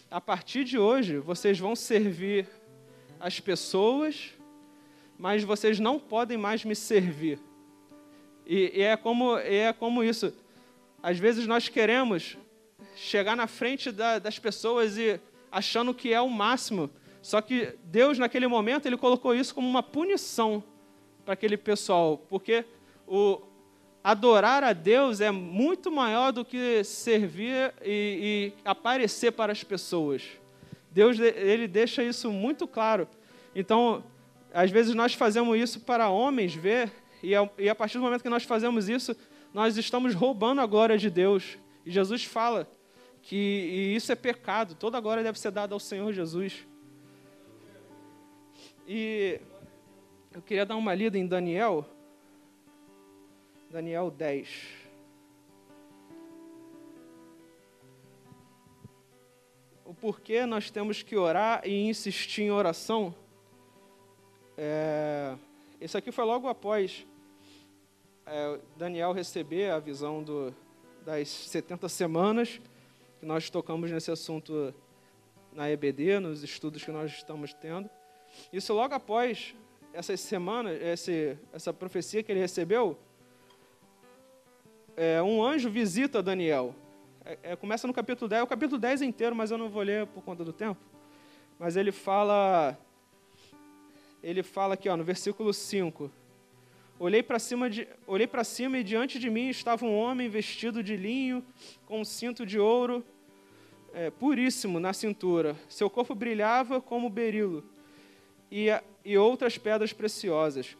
a 0.10 0.19
partir 0.19 0.63
de 0.63 0.78
hoje 0.78 1.19
vocês 1.19 1.60
vão 1.60 1.76
servir 1.76 2.47
as 3.19 3.39
pessoas 3.39 4.34
mas 5.21 5.43
vocês 5.43 5.80
não 5.80 6.00
podem 6.00 6.36
mais 6.36 6.65
me 6.65 6.76
servir. 6.76 7.39
E, 8.43 8.71
e 8.74 8.82
é, 8.82 8.97
como, 8.97 9.38
é 9.38 9.71
como 9.71 10.04
isso. 10.04 10.34
Às 11.02 11.19
vezes 11.19 11.45
nós 11.45 11.69
queremos 11.69 12.39
chegar 12.95 13.36
na 13.36 13.45
frente 13.45 13.91
da, 13.91 14.17
das 14.17 14.39
pessoas 14.39 14.97
e 14.97 15.21
achando 15.52 15.94
que 15.94 16.14
é 16.14 16.22
o 16.22 16.30
máximo. 16.30 16.90
Só 17.22 17.42
que 17.42 17.76
Deus, 17.84 18.18
naquele 18.18 18.48
momento, 18.48 18.86
ele 18.86 18.98
colocou 18.98 19.36
isso 19.36 19.54
como 19.54 19.68
uma 19.68 19.84
punição 19.84 20.64
para 21.24 21.34
aquele 21.34 21.58
pessoal, 21.58 22.18
porque 22.30 22.66
o 23.08 23.42
adorar 24.04 24.64
a 24.64 24.74
Deus 24.74 25.22
é 25.22 25.30
muito 25.30 25.92
maior 25.92 26.32
do 26.32 26.44
que 26.44 26.84
servir 26.84 27.72
e, 27.84 28.54
e 28.56 28.62
aparecer 28.66 29.32
para 29.32 29.52
as 29.52 29.64
pessoas. 29.64 30.24
Deus 30.90 31.20
ele 31.20 31.68
deixa 31.68 32.04
isso 32.04 32.32
muito 32.32 32.68
claro. 32.68 33.08
Então, 33.56 34.04
às 34.54 34.72
vezes 34.72 34.96
nós 34.96 35.14
fazemos 35.14 35.58
isso 35.58 35.82
para 35.82 36.10
homens 36.10 36.56
ver, 36.56 36.92
e 37.22 37.32
e 37.58 37.70
a 37.70 37.76
partir 37.76 37.98
do 37.98 38.04
momento 38.04 38.24
que 38.24 38.30
nós 38.30 38.44
fazemos 38.44 38.90
isso, 38.90 39.16
nós 39.54 39.78
estamos 39.78 40.16
roubando 40.16 40.62
a 40.62 40.66
glória 40.66 40.98
de 40.98 41.10
Deus. 41.10 41.58
E 41.86 41.92
Jesus 41.92 42.24
fala 42.24 42.68
que 43.22 43.94
isso 43.96 44.12
é 44.12 44.16
pecado, 44.16 44.76
toda 44.76 45.00
glória 45.00 45.24
deve 45.24 45.40
ser 45.40 45.52
dada 45.52 45.74
ao 45.74 45.80
Senhor 45.80 46.12
Jesus. 46.12 46.66
E 48.88 49.40
eu 50.34 50.42
queria 50.42 50.66
dar 50.66 50.76
uma 50.76 50.94
lida 50.94 51.18
em 51.18 51.26
Daniel, 51.26 51.86
Daniel 53.70 54.10
10. 54.12 54.82
O 59.86 59.94
porquê 59.94 60.46
nós 60.46 60.72
temos 60.72 61.04
que 61.04 61.16
orar 61.16 61.62
e 61.66 61.88
insistir 61.88 62.44
em 62.44 62.52
oração 62.52 63.14
é, 64.64 65.36
isso 65.80 65.98
aqui 65.98 66.12
foi 66.12 66.24
logo 66.24 66.48
após 66.48 67.08
é, 68.28 68.60
Daniel 68.78 69.12
receber 69.12 69.72
a 69.72 69.80
visão 69.80 70.22
do, 70.22 70.54
das 71.04 71.30
70 71.30 71.90
semanas, 71.90 72.62
que 73.22 73.26
nós 73.28 73.52
tocamos 73.52 73.92
nesse 73.92 74.10
assunto 74.10 74.74
na 75.54 75.70
EBD, 75.70 76.20
nos 76.20 76.44
estudos 76.44 76.84
que 76.84 76.92
nós 76.92 77.12
estamos 77.12 77.54
tendo. 77.54 77.88
Isso 78.52 78.74
logo 78.74 78.96
após 78.96 79.56
essas 79.94 80.20
semanas, 80.20 80.82
esse, 80.82 81.38
essa 81.54 81.72
profecia 81.72 82.24
que 82.24 82.32
ele 82.32 82.40
recebeu, 82.40 82.98
é, 84.98 85.22
um 85.22 85.44
anjo 85.44 85.70
visita 85.70 86.24
Daniel. 86.24 86.74
É, 87.24 87.38
é, 87.44 87.56
começa 87.56 87.86
no 87.86 87.94
capítulo 87.94 88.28
10, 88.28 88.40
é 88.40 88.44
o 88.44 88.48
capítulo 88.48 88.82
10 88.82 89.04
inteiro, 89.04 89.36
mas 89.36 89.52
eu 89.52 89.58
não 89.60 89.70
vou 89.70 89.84
ler 89.84 90.08
por 90.08 90.24
conta 90.24 90.44
do 90.44 90.52
tempo. 90.52 90.82
Mas 91.60 91.76
ele 91.76 91.92
fala 91.92 92.76
ele 94.24 94.42
fala 94.42 94.74
aqui 94.74 94.90
ó, 94.90 94.98
no 94.98 95.04
versículo 95.04 95.54
5. 95.54 96.12
Olhei 97.04 97.24
para 97.24 97.40
cima, 97.40 97.68
de, 97.68 97.88
olhei 98.06 98.30
cima 98.44 98.78
e 98.78 98.84
diante 98.84 99.18
de 99.18 99.28
mim 99.28 99.50
estava 99.50 99.84
um 99.84 99.98
homem 99.98 100.30
vestido 100.30 100.84
de 100.84 100.96
linho, 100.96 101.44
com 101.88 102.02
um 102.02 102.06
cinto 102.06 102.46
de 102.46 102.60
ouro 102.60 103.04
é, 103.92 104.12
puríssimo 104.12 104.80
na 104.80 104.94
cintura. 104.94 105.56
Seu 105.68 105.90
corpo 105.90 106.14
brilhava 106.14 106.80
como 106.80 107.10
berilo 107.10 107.64
e, 108.52 108.68
e 109.04 109.18
outras 109.18 109.58
pedras 109.58 109.92
preciosas. 109.92 110.78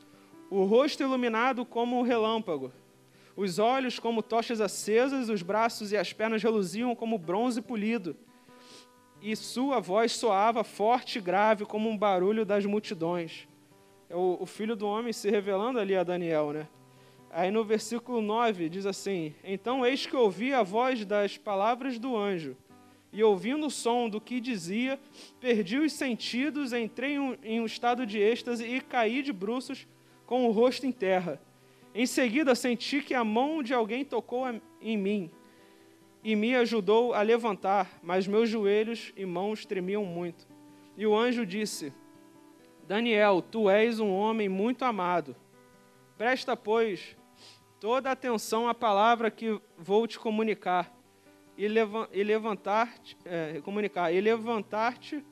O 0.52 0.64
rosto 0.64 1.02
iluminado 1.02 1.66
como 1.66 1.98
um 1.98 2.04
relâmpago. 2.04 2.72
Os 3.36 3.58
olhos 3.58 3.98
como 3.98 4.22
tochas 4.22 4.62
acesas, 4.62 5.28
os 5.28 5.42
braços 5.42 5.92
e 5.92 5.98
as 5.98 6.14
pernas 6.14 6.44
reluziam 6.44 6.96
como 6.96 7.18
bronze 7.18 7.64
polido. 7.64 8.16
E 9.24 9.36
sua 9.36 9.80
voz 9.80 10.12
soava 10.12 10.64
forte 10.64 11.18
e 11.18 11.22
grave 11.22 11.66
como 11.66 11.90
um 11.90 11.98
barulho 11.98 12.46
das 12.46 12.64
multidões. 12.64 13.48
É 14.12 14.15
o, 14.15 14.39
o 14.41 14.45
filho 14.45 14.76
do 14.76 14.86
homem 14.86 15.13
se 15.13 15.30
revelando 15.30 15.80
ali 15.80 15.95
a 15.95 16.04
Daniel, 16.04 16.52
né? 16.52 16.67
Aí 17.30 17.50
no 17.50 17.63
versículo 17.63 18.21
9 18.21 18.67
diz 18.67 18.86
assim: 18.86 19.34
Então 19.41 19.86
eis 19.86 20.06
que 20.06 20.13
ouvi 20.17 20.54
a 20.54 20.63
voz 20.63 21.06
das 21.06 21.38
palavras 21.38 21.97
do 21.97 22.17
anjo, 22.17 22.58
e 23.13 23.24
ouvindo 23.24 23.67
o 23.67 23.71
som 23.71 24.10
do 24.10 24.19
que 24.19 24.41
dizia, 24.41 25.00
perdi 25.39 25.78
os 25.78 25.93
sentidos, 25.93 26.74
entrei 26.74 27.15
em 27.41 27.62
um 27.62 27.65
estado 27.65 28.06
de 28.06 28.19
êxtase 28.19 28.65
e 28.65 28.82
caí 28.82 29.21
de 29.21 29.32
bruços 29.32 29.88
com 30.26 30.45
o 30.45 30.52
rosto 30.52 30.86
em 30.86 30.91
terra. 30.91 31.41
Em 31.95 32.06
seguida 32.06 32.54
senti 32.54 33.02
que 33.02 33.13
a 33.13 33.24
mão 33.24 33.63
de 33.63 33.74
alguém 33.74 34.04
tocou 34.04 34.43
em 34.82 34.97
mim 34.97 35.32
e 36.21 36.36
me 36.36 36.54
ajudou 36.58 37.13
a 37.13 37.21
levantar, 37.21 37.97
mas 38.04 38.28
meus 38.28 38.50
joelhos 38.50 39.13
e 39.15 39.26
mãos 39.26 39.65
tremiam 39.65 40.04
muito. 40.04 40.45
E 40.97 41.08
o 41.08 41.15
anjo 41.15 41.45
disse: 41.45 41.93
Daniel, 42.92 43.42
tu 43.42 43.70
és 43.70 44.02
um 44.02 44.12
homem 44.12 44.50
muito 44.50 44.84
amado. 44.84 45.34
Presta, 46.18 46.58
pois, 46.58 47.16
toda 47.80 48.12
atenção 48.12 48.68
à 48.68 48.74
palavra 48.74 49.32
que 49.32 49.62
vou 49.78 50.06
te 50.06 50.20
comunicar 50.20 50.94
e, 51.58 51.70
leva 51.70 52.10
levantar-te, 52.12 53.18
é, 53.24 53.62
comunicar 53.62 54.12
e 54.12 54.20
levantar-te, 54.20 55.24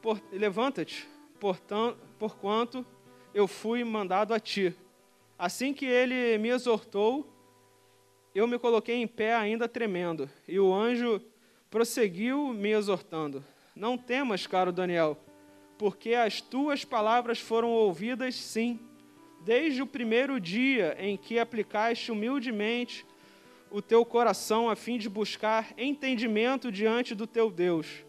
por, 0.00 0.22
levanta-te, 0.32 1.06
portanto, 1.38 1.98
porquanto 2.18 2.82
eu 3.34 3.46
fui 3.46 3.84
mandado 3.84 4.32
a 4.32 4.40
ti. 4.40 4.74
Assim 5.38 5.74
que 5.74 5.84
ele 5.84 6.38
me 6.38 6.48
exortou, 6.48 7.30
eu 8.34 8.46
me 8.46 8.58
coloquei 8.58 8.96
em 8.96 9.06
pé 9.06 9.34
ainda 9.34 9.68
tremendo, 9.68 10.30
e 10.48 10.58
o 10.58 10.72
anjo 10.72 11.20
prosseguiu 11.68 12.54
me 12.54 12.70
exortando: 12.70 13.44
Não 13.74 13.98
temas, 13.98 14.46
caro 14.46 14.72
Daniel, 14.72 15.18
porque 15.78 16.14
as 16.14 16.40
tuas 16.40 16.84
palavras 16.84 17.38
foram 17.38 17.70
ouvidas 17.70 18.34
sim 18.34 18.80
desde 19.46 19.80
o 19.80 19.86
primeiro 19.86 20.40
dia 20.40 20.96
em 20.98 21.16
que 21.16 21.38
aplicaste 21.38 22.10
humildemente 22.10 23.06
o 23.70 23.80
teu 23.80 24.04
coração 24.04 24.68
a 24.68 24.74
fim 24.74 24.98
de 24.98 25.08
buscar 25.08 25.72
entendimento 25.78 26.72
diante 26.72 27.14
do 27.14 27.26
teu 27.26 27.50
Deus. 27.50 28.04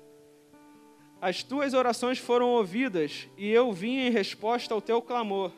As 1.22 1.44
tuas 1.44 1.74
orações 1.74 2.18
foram 2.18 2.50
ouvidas 2.50 3.28
e 3.38 3.50
eu 3.50 3.72
vim 3.72 4.00
em 4.00 4.10
resposta 4.10 4.74
ao 4.74 4.82
teu 4.82 5.02
clamor. 5.02 5.52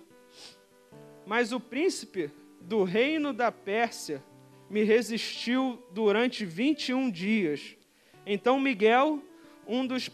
Mas 1.26 1.52
o 1.52 1.60
príncipe 1.60 2.32
do 2.62 2.84
reino 2.84 3.32
da 3.32 3.52
Pérsia 3.52 4.24
me 4.70 4.84
resistiu 4.84 5.82
durante 5.92 6.46
21 6.46 7.10
dias. 7.10 7.76
Então 8.26 8.60
Miguel, 8.60 9.22
um 9.68 9.86
dos 9.86 10.10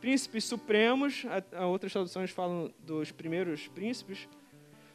príncipes 0.00 0.44
supremos, 0.44 1.24
outras 1.68 1.92
traduções 1.92 2.30
falam 2.30 2.72
dos 2.80 3.12
primeiros 3.12 3.68
príncipes, 3.68 4.28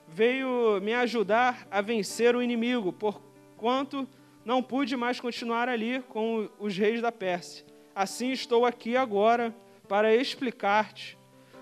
veio 0.07 0.79
me 0.81 0.93
ajudar 0.93 1.67
a 1.69 1.81
vencer 1.81 2.35
o 2.35 2.41
inimigo, 2.41 2.91
porquanto 2.91 4.07
não 4.43 4.61
pude 4.61 4.95
mais 4.95 5.19
continuar 5.19 5.69
ali 5.69 6.01
com 6.09 6.49
os 6.59 6.77
reis 6.77 7.01
da 7.01 7.11
Pérsia. 7.11 7.65
Assim 7.93 8.31
estou 8.31 8.65
aqui 8.65 8.97
agora 8.97 9.55
para 9.87 10.15
explicar-te 10.15 11.17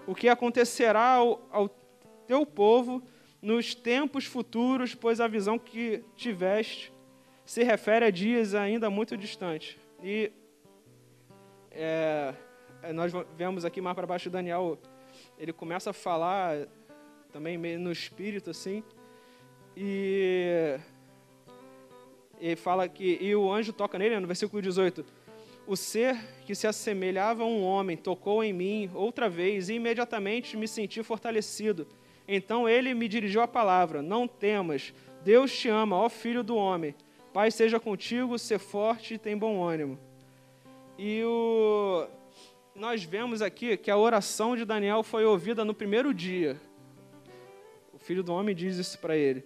o 0.08 0.16
que 0.16 0.28
acontecerá 0.28 1.16
ao, 1.16 1.48
ao 1.52 1.70
teu 2.28 2.46
povo 2.46 3.04
nos 3.42 3.76
tempos 3.76 4.26
futuros, 4.26 4.96
pois 4.96 5.20
a 5.20 5.28
visão 5.28 5.60
que 5.60 6.04
tiveste 6.16 6.92
se 7.46 7.64
refere 7.64 8.06
a 8.06 8.10
dias 8.10 8.56
ainda 8.56 8.90
muito 8.90 9.18
distantes. 9.18 9.78
E 10.02 10.32
é, 11.72 12.34
nós 12.92 13.14
vemos 13.38 13.64
aqui 13.64 13.80
mais 13.80 13.96
para 13.96 14.06
baixo 14.06 14.30
Daniel, 14.30 14.78
ele 15.38 15.54
começa 15.54 15.92
a 15.92 15.94
falar 15.94 16.68
também 17.32 17.58
meio 17.58 17.80
no 17.80 17.92
espírito 17.92 18.50
assim. 18.50 18.84
E 19.76 20.80
fala 22.58 22.88
que 22.90 23.18
e 23.22 23.36
o 23.36 23.52
anjo 23.52 23.72
toca 23.72 23.98
nele, 23.98 24.20
no 24.20 24.28
versículo 24.28 24.62
18. 24.62 25.06
O 25.66 25.78
ser 25.78 26.18
que 26.46 26.54
se 26.54 26.68
assemelhava 26.68 27.44
a 27.44 27.46
um 27.46 27.64
homem 27.64 27.96
tocou 27.96 28.44
em 28.44 28.52
mim 28.52 28.92
outra 28.94 29.30
vez 29.30 29.70
e 29.70 29.76
imediatamente 29.76 30.58
me 30.58 30.68
senti 30.68 31.02
fortalecido. 31.02 31.88
Então 32.28 32.68
ele 32.68 32.94
me 32.94 33.08
dirigiu 33.08 33.42
a 33.42 33.48
palavra: 33.48 34.02
Não 34.02 34.28
temas, 34.28 34.94
Deus 35.24 35.58
te 35.58 35.70
ama, 35.70 35.96
ó 35.98 36.10
filho 36.10 36.44
do 36.44 36.56
homem. 36.56 36.94
Pai 37.34 37.50
seja 37.50 37.80
contigo, 37.80 38.38
ser 38.38 38.60
forte 38.60 39.16
e 39.16 39.18
tem 39.18 39.38
bom 39.38 39.64
ânimo. 39.64 39.98
E 41.00 41.24
o 41.24 42.06
nós 42.76 43.04
vemos 43.04 43.42
aqui 43.42 43.78
que 43.78 43.92
a 43.92 43.98
oração 43.98 44.56
de 44.56 44.66
Daniel 44.66 45.04
foi 45.04 45.26
ouvida 45.26 45.64
no 45.64 45.74
primeiro 45.74 46.14
dia 46.14 46.60
filho 48.04 48.22
do 48.22 48.34
homem 48.34 48.54
diz 48.54 48.78
isso 48.78 49.00
para 49.00 49.16
ele. 49.16 49.44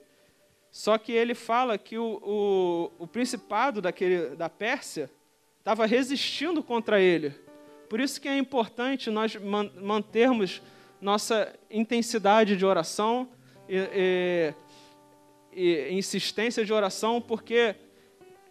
Só 0.71 0.97
que 0.97 1.11
ele 1.11 1.33
fala 1.33 1.77
que 1.77 1.97
o, 1.97 2.19
o, 2.23 3.03
o 3.03 3.07
principado 3.07 3.81
daquele, 3.81 4.35
da 4.35 4.49
Pérsia 4.49 5.09
estava 5.59 5.85
resistindo 5.85 6.61
contra 6.63 6.99
ele. 6.99 7.33
Por 7.89 7.99
isso 7.99 8.19
que 8.19 8.27
é 8.27 8.37
importante 8.37 9.09
nós 9.09 9.35
mantermos 9.35 10.61
nossa 10.99 11.53
intensidade 11.69 12.57
de 12.57 12.65
oração 12.65 13.29
e, 13.69 14.53
e, 15.53 15.89
e 15.89 15.93
insistência 15.93 16.65
de 16.65 16.73
oração, 16.73 17.21
porque 17.21 17.75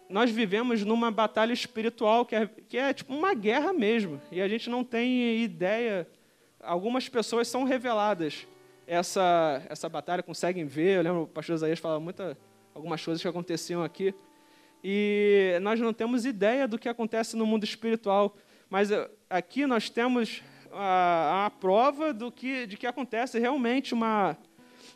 nós 0.09 0.31
vivemos 0.31 0.83
numa 0.83 1.11
batalha 1.11 1.53
espiritual 1.53 2.25
que 2.25 2.35
é, 2.35 2.49
que 2.67 2.77
é 2.77 2.93
tipo 2.93 3.13
uma 3.13 3.33
guerra 3.33 3.73
mesmo. 3.73 4.21
E 4.31 4.41
a 4.41 4.47
gente 4.47 4.69
não 4.69 4.83
tem 4.83 5.41
ideia. 5.41 6.07
Algumas 6.61 7.09
pessoas 7.09 7.47
são 7.47 7.63
reveladas 7.63 8.47
essa, 8.87 9.61
essa 9.69 9.89
batalha, 9.89 10.23
conseguem 10.23 10.65
ver. 10.65 10.97
Eu 10.97 11.03
lembro 11.03 11.21
o 11.23 11.27
pastor 11.27 11.55
Isaías 11.55 11.79
falava 11.79 11.99
muita, 11.99 12.37
algumas 12.73 13.03
coisas 13.03 13.21
que 13.21 13.27
aconteciam 13.27 13.83
aqui. 13.83 14.15
E 14.83 15.57
nós 15.61 15.79
não 15.79 15.91
temos 15.91 16.25
ideia 16.25 16.67
do 16.67 16.79
que 16.79 16.87
acontece 16.87 17.35
no 17.35 17.45
mundo 17.45 17.65
espiritual. 17.65 18.35
Mas 18.69 18.91
eh, 18.91 19.09
aqui 19.29 19.65
nós 19.65 19.89
temos 19.89 20.41
a, 20.71 21.47
a 21.47 21.49
prova 21.49 22.13
do 22.13 22.31
que, 22.31 22.65
de 22.65 22.77
que 22.77 22.87
acontece 22.87 23.37
realmente 23.39 23.93
uma, 23.93 24.37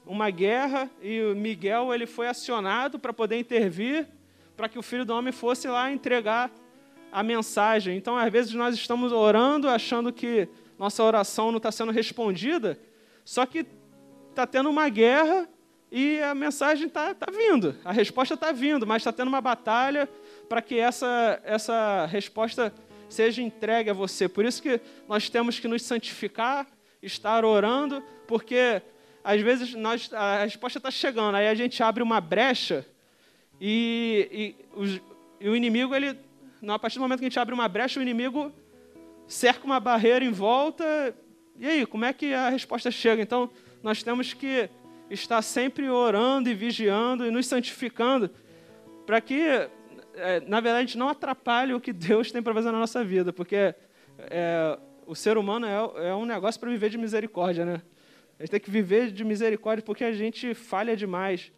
uma 0.05 0.29
guerra. 0.29 0.89
E 1.01 1.21
o 1.23 1.35
Miguel 1.35 1.93
ele 1.93 2.05
foi 2.05 2.27
acionado 2.27 2.97
para 2.97 3.11
poder 3.11 3.37
intervir, 3.37 4.07
para 4.61 4.69
que 4.69 4.77
o 4.77 4.83
filho 4.83 5.03
do 5.03 5.15
homem 5.15 5.33
fosse 5.33 5.67
lá 5.67 5.91
entregar 5.91 6.51
a 7.11 7.23
mensagem. 7.23 7.97
Então, 7.97 8.15
às 8.15 8.31
vezes, 8.31 8.53
nós 8.53 8.75
estamos 8.75 9.11
orando 9.11 9.67
achando 9.67 10.13
que 10.13 10.47
nossa 10.77 11.03
oração 11.03 11.49
não 11.51 11.57
está 11.57 11.71
sendo 11.71 11.91
respondida, 11.91 12.79
só 13.25 13.43
que 13.43 13.65
está 14.29 14.45
tendo 14.45 14.69
uma 14.69 14.87
guerra 14.87 15.49
e 15.91 16.21
a 16.21 16.35
mensagem 16.35 16.85
está 16.85 17.11
tá 17.15 17.25
vindo, 17.31 17.75
a 17.83 17.91
resposta 17.91 18.35
está 18.35 18.51
vindo, 18.51 18.85
mas 18.85 19.01
está 19.01 19.11
tendo 19.11 19.29
uma 19.29 19.41
batalha 19.41 20.07
para 20.47 20.61
que 20.61 20.77
essa, 20.77 21.41
essa 21.43 22.05
resposta 22.05 22.71
seja 23.09 23.41
entregue 23.41 23.89
a 23.89 23.93
você. 23.93 24.29
Por 24.29 24.45
isso 24.45 24.61
que 24.61 24.79
nós 25.09 25.27
temos 25.27 25.59
que 25.59 25.67
nos 25.67 25.81
santificar, 25.81 26.67
estar 27.01 27.43
orando, 27.43 28.03
porque 28.27 28.79
às 29.23 29.41
vezes 29.41 29.73
nós, 29.73 30.13
a 30.13 30.43
resposta 30.43 30.77
está 30.77 30.91
chegando, 30.91 31.33
aí 31.33 31.47
a 31.47 31.55
gente 31.55 31.81
abre 31.81 32.03
uma 32.03 32.21
brecha 32.21 32.85
e, 33.63 34.27
e, 34.31 34.55
os, 34.75 34.99
e 35.39 35.47
o 35.47 35.55
inimigo, 35.55 35.93
ele, 35.93 36.17
a 36.67 36.79
partir 36.79 36.97
do 36.97 37.01
momento 37.01 37.19
que 37.19 37.25
a 37.25 37.29
gente 37.29 37.39
abre 37.39 37.53
uma 37.53 37.67
brecha, 37.67 37.99
o 37.99 38.01
inimigo 38.03 38.51
cerca 39.27 39.63
uma 39.63 39.79
barreira 39.79 40.25
em 40.25 40.31
volta. 40.31 41.15
E 41.59 41.67
aí, 41.67 41.85
como 41.85 42.03
é 42.03 42.11
que 42.11 42.33
a 42.33 42.49
resposta 42.49 42.89
chega? 42.89 43.21
Então, 43.21 43.51
nós 43.83 44.01
temos 44.01 44.33
que 44.33 44.67
estar 45.11 45.43
sempre 45.43 45.87
orando 45.87 46.49
e 46.49 46.55
vigiando 46.55 47.23
e 47.23 47.29
nos 47.29 47.45
santificando 47.45 48.31
para 49.05 49.21
que, 49.21 49.39
é, 50.15 50.39
na 50.47 50.59
verdade, 50.59 50.77
a 50.77 50.85
gente 50.87 50.97
não 50.97 51.09
atrapalhe 51.09 51.73
o 51.75 51.79
que 51.79 51.93
Deus 51.93 52.31
tem 52.31 52.41
para 52.41 52.55
fazer 52.55 52.71
na 52.71 52.79
nossa 52.79 53.03
vida, 53.03 53.31
porque 53.31 53.75
é, 54.17 54.79
o 55.05 55.13
ser 55.13 55.37
humano 55.37 55.67
é, 55.67 56.09
é 56.09 56.15
um 56.15 56.25
negócio 56.25 56.59
para 56.59 56.69
viver 56.71 56.89
de 56.89 56.97
misericórdia, 56.97 57.63
né? 57.63 57.81
A 58.39 58.43
gente 58.43 58.51
tem 58.51 58.59
que 58.59 58.71
viver 58.71 59.11
de 59.11 59.23
misericórdia 59.23 59.83
porque 59.85 60.03
a 60.03 60.11
gente 60.11 60.55
falha 60.55 60.97
demais. 60.97 61.51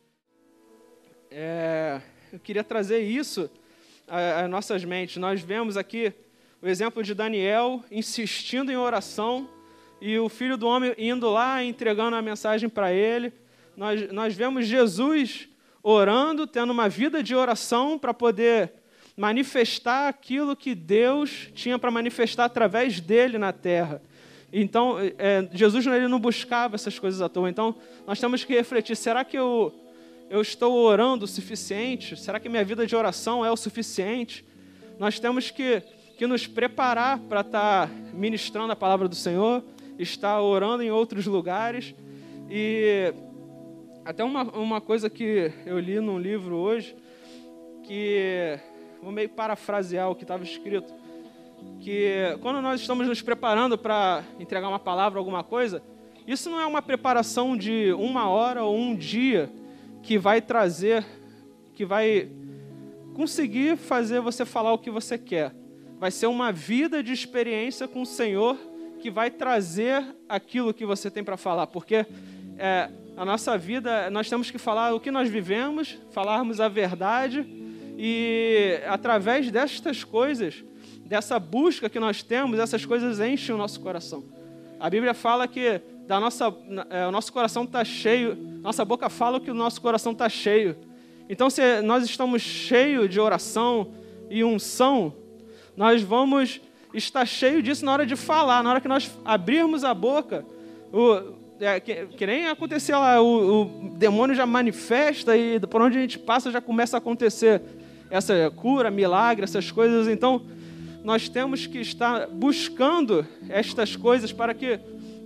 É, 1.35 1.99
eu 2.31 2.37
queria 2.37 2.63
trazer 2.63 2.99
isso 2.99 3.49
às 4.07 4.47
nossas 4.47 4.85
mentes. 4.85 5.17
Nós 5.17 5.41
vemos 5.41 5.75
aqui 5.75 6.13
o 6.61 6.67
exemplo 6.67 7.01
de 7.01 7.15
Daniel 7.15 7.83
insistindo 7.89 8.71
em 8.71 8.77
oração 8.77 9.49
e 9.99 10.19
o 10.19 10.29
filho 10.29 10.57
do 10.57 10.67
homem 10.67 10.93
indo 10.95 11.27
lá 11.31 11.63
entregando 11.63 12.15
a 12.15 12.21
mensagem 12.21 12.69
para 12.69 12.93
ele. 12.93 13.33
Nós, 13.75 14.11
nós 14.11 14.35
vemos 14.35 14.67
Jesus 14.67 15.49
orando, 15.81 16.45
tendo 16.45 16.69
uma 16.71 16.87
vida 16.87 17.23
de 17.23 17.33
oração 17.33 17.97
para 17.97 18.13
poder 18.13 18.71
manifestar 19.17 20.09
aquilo 20.09 20.55
que 20.55 20.75
Deus 20.75 21.49
tinha 21.55 21.79
para 21.79 21.89
manifestar 21.89 22.45
através 22.45 22.99
dele 22.99 23.39
na 23.39 23.51
terra. 23.51 24.03
Então, 24.51 24.97
é, 25.17 25.49
Jesus 25.51 25.83
ele 25.87 26.07
não 26.07 26.19
buscava 26.19 26.75
essas 26.75 26.99
coisas 26.99 27.23
à 27.23 27.27
toa. 27.27 27.49
Então, 27.49 27.75
nós 28.05 28.19
temos 28.19 28.43
que 28.43 28.53
refletir: 28.53 28.95
será 28.95 29.25
que 29.25 29.35
eu, 29.35 29.73
eu 30.33 30.41
estou 30.41 30.73
orando 30.73 31.25
o 31.25 31.27
suficiente? 31.27 32.17
Será 32.17 32.39
que 32.39 32.49
minha 32.49 32.65
vida 32.65 32.87
de 32.87 32.95
oração 32.95 33.45
é 33.45 33.51
o 33.51 33.55
suficiente? 33.55 34.43
Nós 34.97 35.19
temos 35.19 35.51
que, 35.51 35.83
que 36.17 36.25
nos 36.25 36.47
preparar 36.47 37.19
para 37.19 37.41
estar 37.41 37.87
ministrando 38.11 38.73
a 38.73 38.75
palavra 38.75 39.07
do 39.07 39.13
Senhor, 39.13 39.63
estar 39.99 40.41
orando 40.41 40.81
em 40.81 40.89
outros 40.89 41.27
lugares. 41.27 41.93
E 42.49 43.13
até 44.03 44.23
uma, 44.23 44.41
uma 44.57 44.81
coisa 44.81 45.07
que 45.07 45.51
eu 45.67 45.77
li 45.77 45.99
num 45.99 46.17
livro 46.17 46.55
hoje, 46.55 46.95
que 47.83 48.57
vou 49.03 49.11
meio 49.11 49.29
parafrasear 49.29 50.09
o 50.09 50.15
que 50.15 50.23
estava 50.23 50.43
escrito 50.43 50.91
que 51.79 52.37
quando 52.41 52.59
nós 52.59 52.81
estamos 52.81 53.07
nos 53.07 53.21
preparando 53.21 53.77
para 53.77 54.23
entregar 54.39 54.67
uma 54.67 54.79
palavra, 54.79 55.19
alguma 55.19 55.43
coisa, 55.43 55.83
isso 56.25 56.49
não 56.49 56.59
é 56.59 56.65
uma 56.65 56.81
preparação 56.81 57.55
de 57.55 57.93
uma 57.93 58.27
hora 58.29 58.63
ou 58.63 58.75
um 58.75 58.95
dia 58.95 59.49
que 60.03 60.17
vai 60.17 60.41
trazer, 60.41 61.05
que 61.73 61.85
vai 61.85 62.29
conseguir 63.15 63.77
fazer 63.77 64.19
você 64.19 64.45
falar 64.45 64.73
o 64.73 64.77
que 64.77 64.91
você 64.91 65.17
quer. 65.17 65.55
Vai 65.99 66.11
ser 66.11 66.27
uma 66.27 66.51
vida 66.51 67.01
de 67.01 67.13
experiência 67.13 67.87
com 67.87 68.01
o 68.01 68.05
Senhor 68.05 68.57
que 68.99 69.09
vai 69.09 69.31
trazer 69.31 70.03
aquilo 70.27 70.73
que 70.73 70.85
você 70.85 71.09
tem 71.09 71.23
para 71.23 71.37
falar, 71.37 71.67
porque 71.67 72.05
é, 72.57 72.89
a 73.15 73.25
nossa 73.25 73.57
vida, 73.57 74.09
nós 74.09 74.29
temos 74.29 74.49
que 74.49 74.57
falar 74.57 74.93
o 74.93 74.99
que 74.99 75.11
nós 75.11 75.29
vivemos, 75.29 75.97
falarmos 76.11 76.59
a 76.59 76.67
verdade, 76.67 77.45
e 77.97 78.79
através 78.87 79.51
destas 79.51 80.03
coisas, 80.03 80.63
dessa 81.05 81.37
busca 81.37 81.89
que 81.89 81.99
nós 81.99 82.23
temos, 82.23 82.59
essas 82.59 82.85
coisas 82.85 83.19
enchem 83.19 83.53
o 83.53 83.57
nosso 83.57 83.79
coração. 83.81 84.23
A 84.79 84.89
Bíblia 84.89 85.13
fala 85.13 85.47
que 85.47 85.81
da 86.07 86.19
nossa, 86.19 86.53
é, 86.89 87.07
o 87.07 87.11
nosso 87.11 87.31
coração 87.31 87.63
está 87.63 87.83
cheio, 87.83 88.35
nossa 88.61 88.83
boca 88.83 89.09
fala 89.09 89.39
que 89.39 89.49
o 89.49 89.53
nosso 89.53 89.81
coração 89.81 90.11
está 90.11 90.27
cheio. 90.27 90.75
Então, 91.29 91.49
se 91.49 91.81
nós 91.81 92.03
estamos 92.03 92.41
cheios 92.41 93.09
de 93.09 93.19
oração 93.19 93.93
e 94.29 94.43
unção, 94.43 95.13
nós 95.75 96.01
vamos 96.01 96.61
estar 96.93 97.25
cheio 97.25 97.61
disso 97.61 97.85
na 97.85 97.93
hora 97.93 98.05
de 98.05 98.15
falar, 98.15 98.61
na 98.61 98.69
hora 98.69 98.81
que 98.81 98.87
nós 98.87 99.09
abrirmos 99.23 99.83
a 99.83 99.93
boca. 99.93 100.45
O, 100.91 101.33
é, 101.59 101.79
que, 101.79 102.07
que, 102.07 102.25
nem 102.25 102.47
aconteceu 102.47 102.99
lá, 102.99 103.21
o, 103.21 103.61
o, 103.61 103.89
demônio 103.97 104.35
já 104.35 104.45
manifesta 104.45 105.35
e 105.37 105.59
por 105.61 105.81
onde 105.81 105.97
a 105.97 106.01
gente 106.01 106.19
passa 106.19 106.51
já 106.51 106.59
começa 106.59 106.97
a 106.97 106.99
acontecer 106.99 107.61
essa 108.11 108.51
cura, 108.55 108.91
milagre, 108.91 109.43
essas 109.43 109.71
coisas. 109.71 110.07
Então, 110.07 110.41
nós 111.03 111.29
temos 111.29 111.65
que 111.65 111.79
estar 111.79 112.27
buscando 112.27 113.25
estas 113.49 113.95
coisas 113.95 114.31
para 114.31 114.53
que 114.53 114.79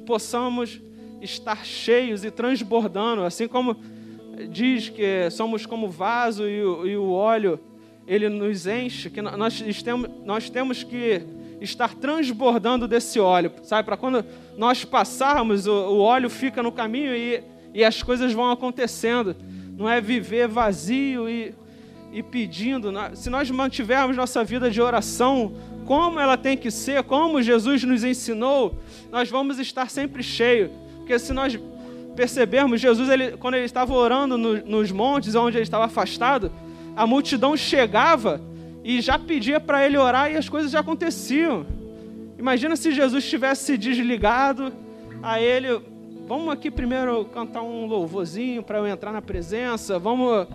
possamos 0.07 0.81
estar 1.21 1.65
cheios 1.65 2.23
e 2.23 2.31
transbordando, 2.31 3.23
assim 3.23 3.47
como 3.47 3.75
diz 4.49 4.87
que 4.87 5.29
somos 5.29 5.65
como 5.65 5.89
vaso 5.89 6.47
e 6.47 6.63
o, 6.63 6.87
e 6.87 6.95
o 6.95 7.11
óleo 7.11 7.59
ele 8.07 8.29
nos 8.29 8.65
enche, 8.65 9.09
que 9.09 9.21
nós 9.21 9.61
temos, 9.83 10.09
nós 10.23 10.49
temos 10.49 10.81
que 10.81 11.21
estar 11.59 11.93
transbordando 11.95 12.87
desse 12.87 13.19
óleo, 13.19 13.51
sabe? 13.63 13.85
Para 13.85 13.97
quando 13.97 14.23
nós 14.57 14.85
passarmos, 14.85 15.67
o, 15.67 15.73
o, 15.73 15.99
óleo 15.99 16.29
fica 16.29 16.63
no 16.63 16.71
caminho 16.71 17.13
e, 17.13 17.43
e 17.73 17.83
as 17.83 18.01
coisas 18.01 18.31
vão 18.31 18.49
acontecendo. 18.49 19.35
Não 19.77 19.89
é 19.89 19.99
viver 19.99 20.47
vazio 20.47 21.27
e, 21.27 21.53
e 22.13 22.23
pedindo. 22.23 22.93
Se 23.13 23.29
nós 23.29 23.51
mantivermos 23.51 24.15
nossa 24.15 24.41
vida 24.41 24.71
de 24.71 24.81
oração 24.81 25.53
como 25.87 26.19
ela 26.19 26.35
tem 26.35 26.57
que 26.57 26.69
ser, 26.69 27.01
como 27.03 27.41
Jesus 27.41 27.81
nos 27.83 28.03
ensinou, 28.03 28.77
nós 29.09 29.29
vamos 29.29 29.57
estar 29.57 29.89
sempre 29.89 30.21
cheios. 30.21 30.69
Porque 30.97 31.17
se 31.17 31.31
nós 31.31 31.57
percebermos, 32.13 32.81
Jesus, 32.81 33.09
ele, 33.09 33.37
quando 33.37 33.53
ele 33.53 33.63
estava 33.63 33.93
orando 33.93 34.37
no, 34.37 34.57
nos 34.65 34.91
montes, 34.91 35.33
onde 35.33 35.55
ele 35.55 35.63
estava 35.63 35.85
afastado, 35.85 36.51
a 36.93 37.07
multidão 37.07 37.55
chegava 37.55 38.41
e 38.83 38.99
já 38.99 39.17
pedia 39.17 39.61
para 39.61 39.85
ele 39.85 39.97
orar 39.97 40.29
e 40.29 40.35
as 40.35 40.49
coisas 40.49 40.69
já 40.69 40.81
aconteciam. 40.81 41.65
Imagina 42.37 42.75
se 42.75 42.91
Jesus 42.91 43.27
tivesse 43.27 43.77
desligado 43.77 44.73
a 45.23 45.39
ele. 45.39 45.81
Vamos 46.27 46.49
aqui 46.49 46.69
primeiro 46.69 47.23
cantar 47.25 47.61
um 47.61 47.85
louvorzinho 47.85 48.61
para 48.61 48.79
eu 48.79 48.87
entrar 48.87 49.13
na 49.13 49.21
presença. 49.21 49.97
Vamos 49.97 50.47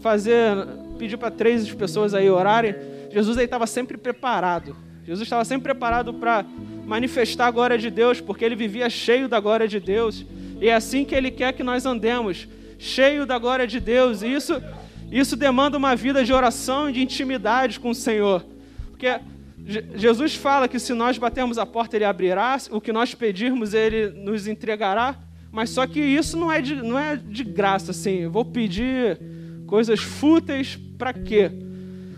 fazer, 0.00 0.56
pedir 0.98 1.18
para 1.18 1.30
três 1.30 1.70
pessoas 1.74 2.14
aí 2.14 2.30
orarem. 2.30 2.74
Jesus 3.10 3.36
estava 3.38 3.66
sempre 3.66 3.96
preparado. 3.96 4.76
Jesus 5.04 5.22
estava 5.22 5.44
sempre 5.44 5.64
preparado 5.64 6.12
para 6.12 6.44
manifestar 6.84 7.46
a 7.46 7.50
glória 7.50 7.78
de 7.78 7.90
Deus, 7.90 8.20
porque 8.20 8.44
ele 8.44 8.54
vivia 8.54 8.90
cheio 8.90 9.28
da 9.28 9.40
glória 9.40 9.66
de 9.66 9.80
Deus. 9.80 10.24
E 10.60 10.68
é 10.68 10.74
assim 10.74 11.04
que 11.04 11.14
ele 11.14 11.30
quer 11.30 11.52
que 11.52 11.62
nós 11.62 11.86
andemos, 11.86 12.46
cheio 12.78 13.24
da 13.24 13.38
glória 13.38 13.66
de 13.66 13.80
Deus. 13.80 14.22
E 14.22 14.26
isso, 14.26 14.60
isso 15.10 15.36
demanda 15.36 15.78
uma 15.78 15.96
vida 15.96 16.24
de 16.24 16.32
oração 16.32 16.90
e 16.90 16.92
de 16.92 17.02
intimidade 17.02 17.80
com 17.80 17.90
o 17.90 17.94
Senhor. 17.94 18.44
Porque 18.90 19.18
Jesus 19.94 20.34
fala 20.34 20.68
que 20.68 20.78
se 20.78 20.92
nós 20.92 21.16
batermos 21.16 21.58
a 21.58 21.66
porta, 21.66 21.96
ele 21.96 22.04
abrirá, 22.04 22.58
o 22.70 22.80
que 22.80 22.92
nós 22.92 23.14
pedirmos, 23.14 23.74
ele 23.74 24.08
nos 24.08 24.46
entregará. 24.46 25.16
Mas 25.50 25.70
só 25.70 25.86
que 25.86 26.00
isso 26.00 26.36
não 26.36 26.52
é 26.52 26.60
de, 26.60 26.74
não 26.74 26.98
é 26.98 27.16
de 27.16 27.44
graça, 27.44 27.92
assim. 27.92 28.20
Eu 28.20 28.30
vou 28.30 28.44
pedir 28.44 29.18
coisas 29.66 30.00
fúteis 30.00 30.78
para 30.98 31.12
quê? 31.12 31.50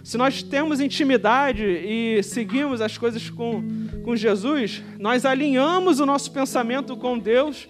Se 0.03 0.17
nós 0.17 0.43
temos 0.43 0.81
intimidade 0.81 1.63
e 1.65 2.23
seguimos 2.23 2.81
as 2.81 2.97
coisas 2.97 3.29
com, 3.29 3.63
com 4.03 4.17
Jesus, 4.17 4.83
nós 4.99 5.27
alinhamos 5.27 6.01
o 6.01 6.07
nosso 6.07 6.31
pensamento 6.33 6.97
com 6.97 7.19
Deus 7.19 7.69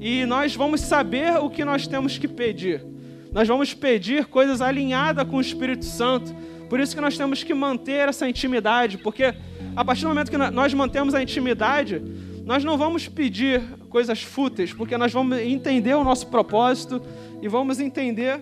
e 0.00 0.24
nós 0.26 0.54
vamos 0.54 0.80
saber 0.80 1.36
o 1.38 1.48
que 1.48 1.64
nós 1.64 1.86
temos 1.86 2.18
que 2.18 2.26
pedir. 2.26 2.84
Nós 3.32 3.46
vamos 3.46 3.72
pedir 3.72 4.24
coisas 4.24 4.60
alinhadas 4.60 5.28
com 5.28 5.36
o 5.36 5.40
Espírito 5.40 5.84
Santo. 5.84 6.34
Por 6.68 6.80
isso 6.80 6.94
que 6.94 7.00
nós 7.00 7.16
temos 7.16 7.44
que 7.44 7.54
manter 7.54 8.08
essa 8.08 8.28
intimidade, 8.28 8.98
porque 8.98 9.34
a 9.76 9.84
partir 9.84 10.02
do 10.02 10.08
momento 10.08 10.30
que 10.30 10.36
nós 10.36 10.74
mantemos 10.74 11.14
a 11.14 11.22
intimidade, 11.22 12.02
nós 12.44 12.64
não 12.64 12.76
vamos 12.76 13.06
pedir 13.06 13.60
coisas 13.88 14.22
fúteis, 14.22 14.72
porque 14.72 14.96
nós 14.96 15.12
vamos 15.12 15.38
entender 15.38 15.94
o 15.94 16.02
nosso 16.02 16.26
propósito 16.26 17.00
e 17.40 17.46
vamos 17.46 17.78
entender 17.78 18.40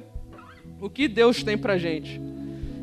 o 0.80 0.88
que 0.88 1.08
Deus 1.08 1.42
tem 1.42 1.58
para 1.58 1.76
gente. 1.76 2.27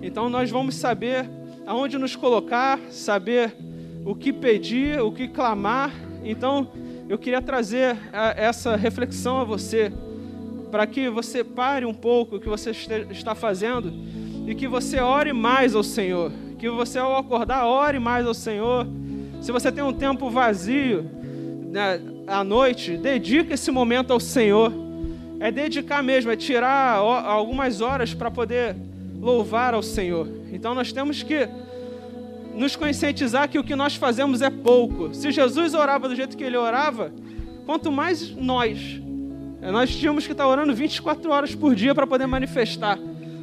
Então 0.01 0.29
nós 0.29 0.49
vamos 0.49 0.75
saber 0.75 1.29
aonde 1.65 1.97
nos 1.97 2.15
colocar, 2.15 2.79
saber 2.89 3.55
o 4.05 4.15
que 4.15 4.31
pedir, 4.31 5.01
o 5.01 5.11
que 5.11 5.27
clamar. 5.27 5.91
Então 6.23 6.67
eu 7.09 7.17
queria 7.17 7.41
trazer 7.41 7.97
essa 8.35 8.75
reflexão 8.75 9.39
a 9.39 9.43
você, 9.43 9.91
para 10.71 10.85
que 10.85 11.09
você 11.09 11.43
pare 11.43 11.85
um 11.85 11.93
pouco 11.93 12.35
o 12.35 12.39
que 12.39 12.49
você 12.49 12.71
está 12.71 13.33
fazendo 13.33 13.91
e 14.47 14.53
que 14.53 14.67
você 14.67 14.99
ore 14.99 15.33
mais 15.33 15.75
ao 15.75 15.83
Senhor. 15.83 16.31
Que 16.57 16.69
você, 16.69 16.97
ao 16.99 17.17
acordar, 17.17 17.65
ore 17.65 17.99
mais 17.99 18.25
ao 18.25 18.33
Senhor. 18.33 18.87
Se 19.41 19.51
você 19.51 19.71
tem 19.71 19.83
um 19.83 19.93
tempo 19.93 20.29
vazio 20.29 21.03
né, 21.69 21.99
à 22.27 22.43
noite, 22.43 22.97
dedique 22.97 23.53
esse 23.53 23.69
momento 23.71 24.11
ao 24.11 24.19
Senhor. 24.19 24.71
É 25.39 25.51
dedicar 25.51 26.01
mesmo, 26.01 26.31
é 26.31 26.35
tirar 26.35 26.95
algumas 26.97 27.81
horas 27.81 28.13
para 28.13 28.31
poder 28.31 28.75
louvar 29.25 29.73
ao 29.73 29.81
Senhor. 29.81 30.29
Então 30.51 30.75
nós 30.75 30.93
temos 30.93 31.23
que 31.23 31.49
nos 32.53 32.75
conscientizar 32.75 33.49
que 33.49 33.57
o 33.57 33.63
que 33.63 33.75
nós 33.75 33.95
fazemos 33.95 34.41
é 34.41 34.51
pouco. 34.51 35.13
Se 35.15 35.31
Jesus 35.31 35.73
orava 35.73 36.07
do 36.07 36.15
jeito 36.15 36.37
que 36.37 36.43
ele 36.43 36.55
orava, 36.55 37.11
quanto 37.65 37.91
mais 37.91 38.29
nós. 38.29 39.01
Nós 39.59 39.95
tínhamos 39.95 40.27
que 40.27 40.31
estar 40.31 40.47
orando 40.47 40.75
24 40.75 41.31
horas 41.31 41.55
por 41.55 41.73
dia 41.73 41.95
para 41.95 42.05
poder 42.05 42.27
manifestar 42.27 42.99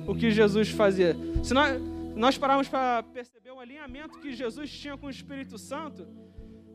o 0.07 0.15
que 0.15 0.31
Jesus 0.31 0.69
fazia. 0.71 1.17
Se 1.43 1.53
nós, 1.53 1.83
nós 2.15 2.39
pararmos 2.39 2.69
para 2.69 3.03
perceber 3.03 3.51
o 3.51 3.59
alinhamento 3.59 4.21
que 4.21 4.33
Jesus 4.33 4.71
tinha 4.71 4.97
com 4.97 5.09
o 5.09 5.11
Espírito 5.11 5.59
Santo, 5.59 6.07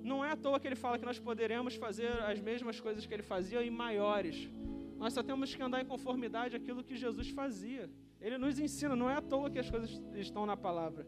não 0.04 0.24
é 0.24 0.32
à 0.32 0.36
toa 0.36 0.60
que 0.60 0.68
ele 0.68 0.76
fala 0.76 1.00
que 1.00 1.06
nós 1.06 1.18
poderemos 1.18 1.76
fazer 1.76 2.12
as 2.24 2.40
mesmas 2.42 2.82
coisas 2.82 3.06
que 3.06 3.14
ele 3.14 3.24
fazia 3.24 3.64
e 3.64 3.72
maiores. 3.72 4.50
Nós 4.98 5.14
só 5.14 5.24
temos 5.24 5.56
que 5.56 5.64
andar 5.64 5.82
em 5.82 5.86
conformidade 5.86 6.58
àquilo 6.58 6.84
que 6.84 6.98
Jesus 6.98 7.30
fazia. 7.30 7.90
Ele 8.20 8.38
nos 8.38 8.60
ensina, 8.60 8.96
não 8.96 9.10
é 9.10 9.16
à 9.16 9.22
toa 9.22 9.50
que 9.50 9.60
as 9.60 9.70
coisas 9.70 10.02
estão 10.16 10.46
na 10.46 10.58
palavra. 10.58 11.06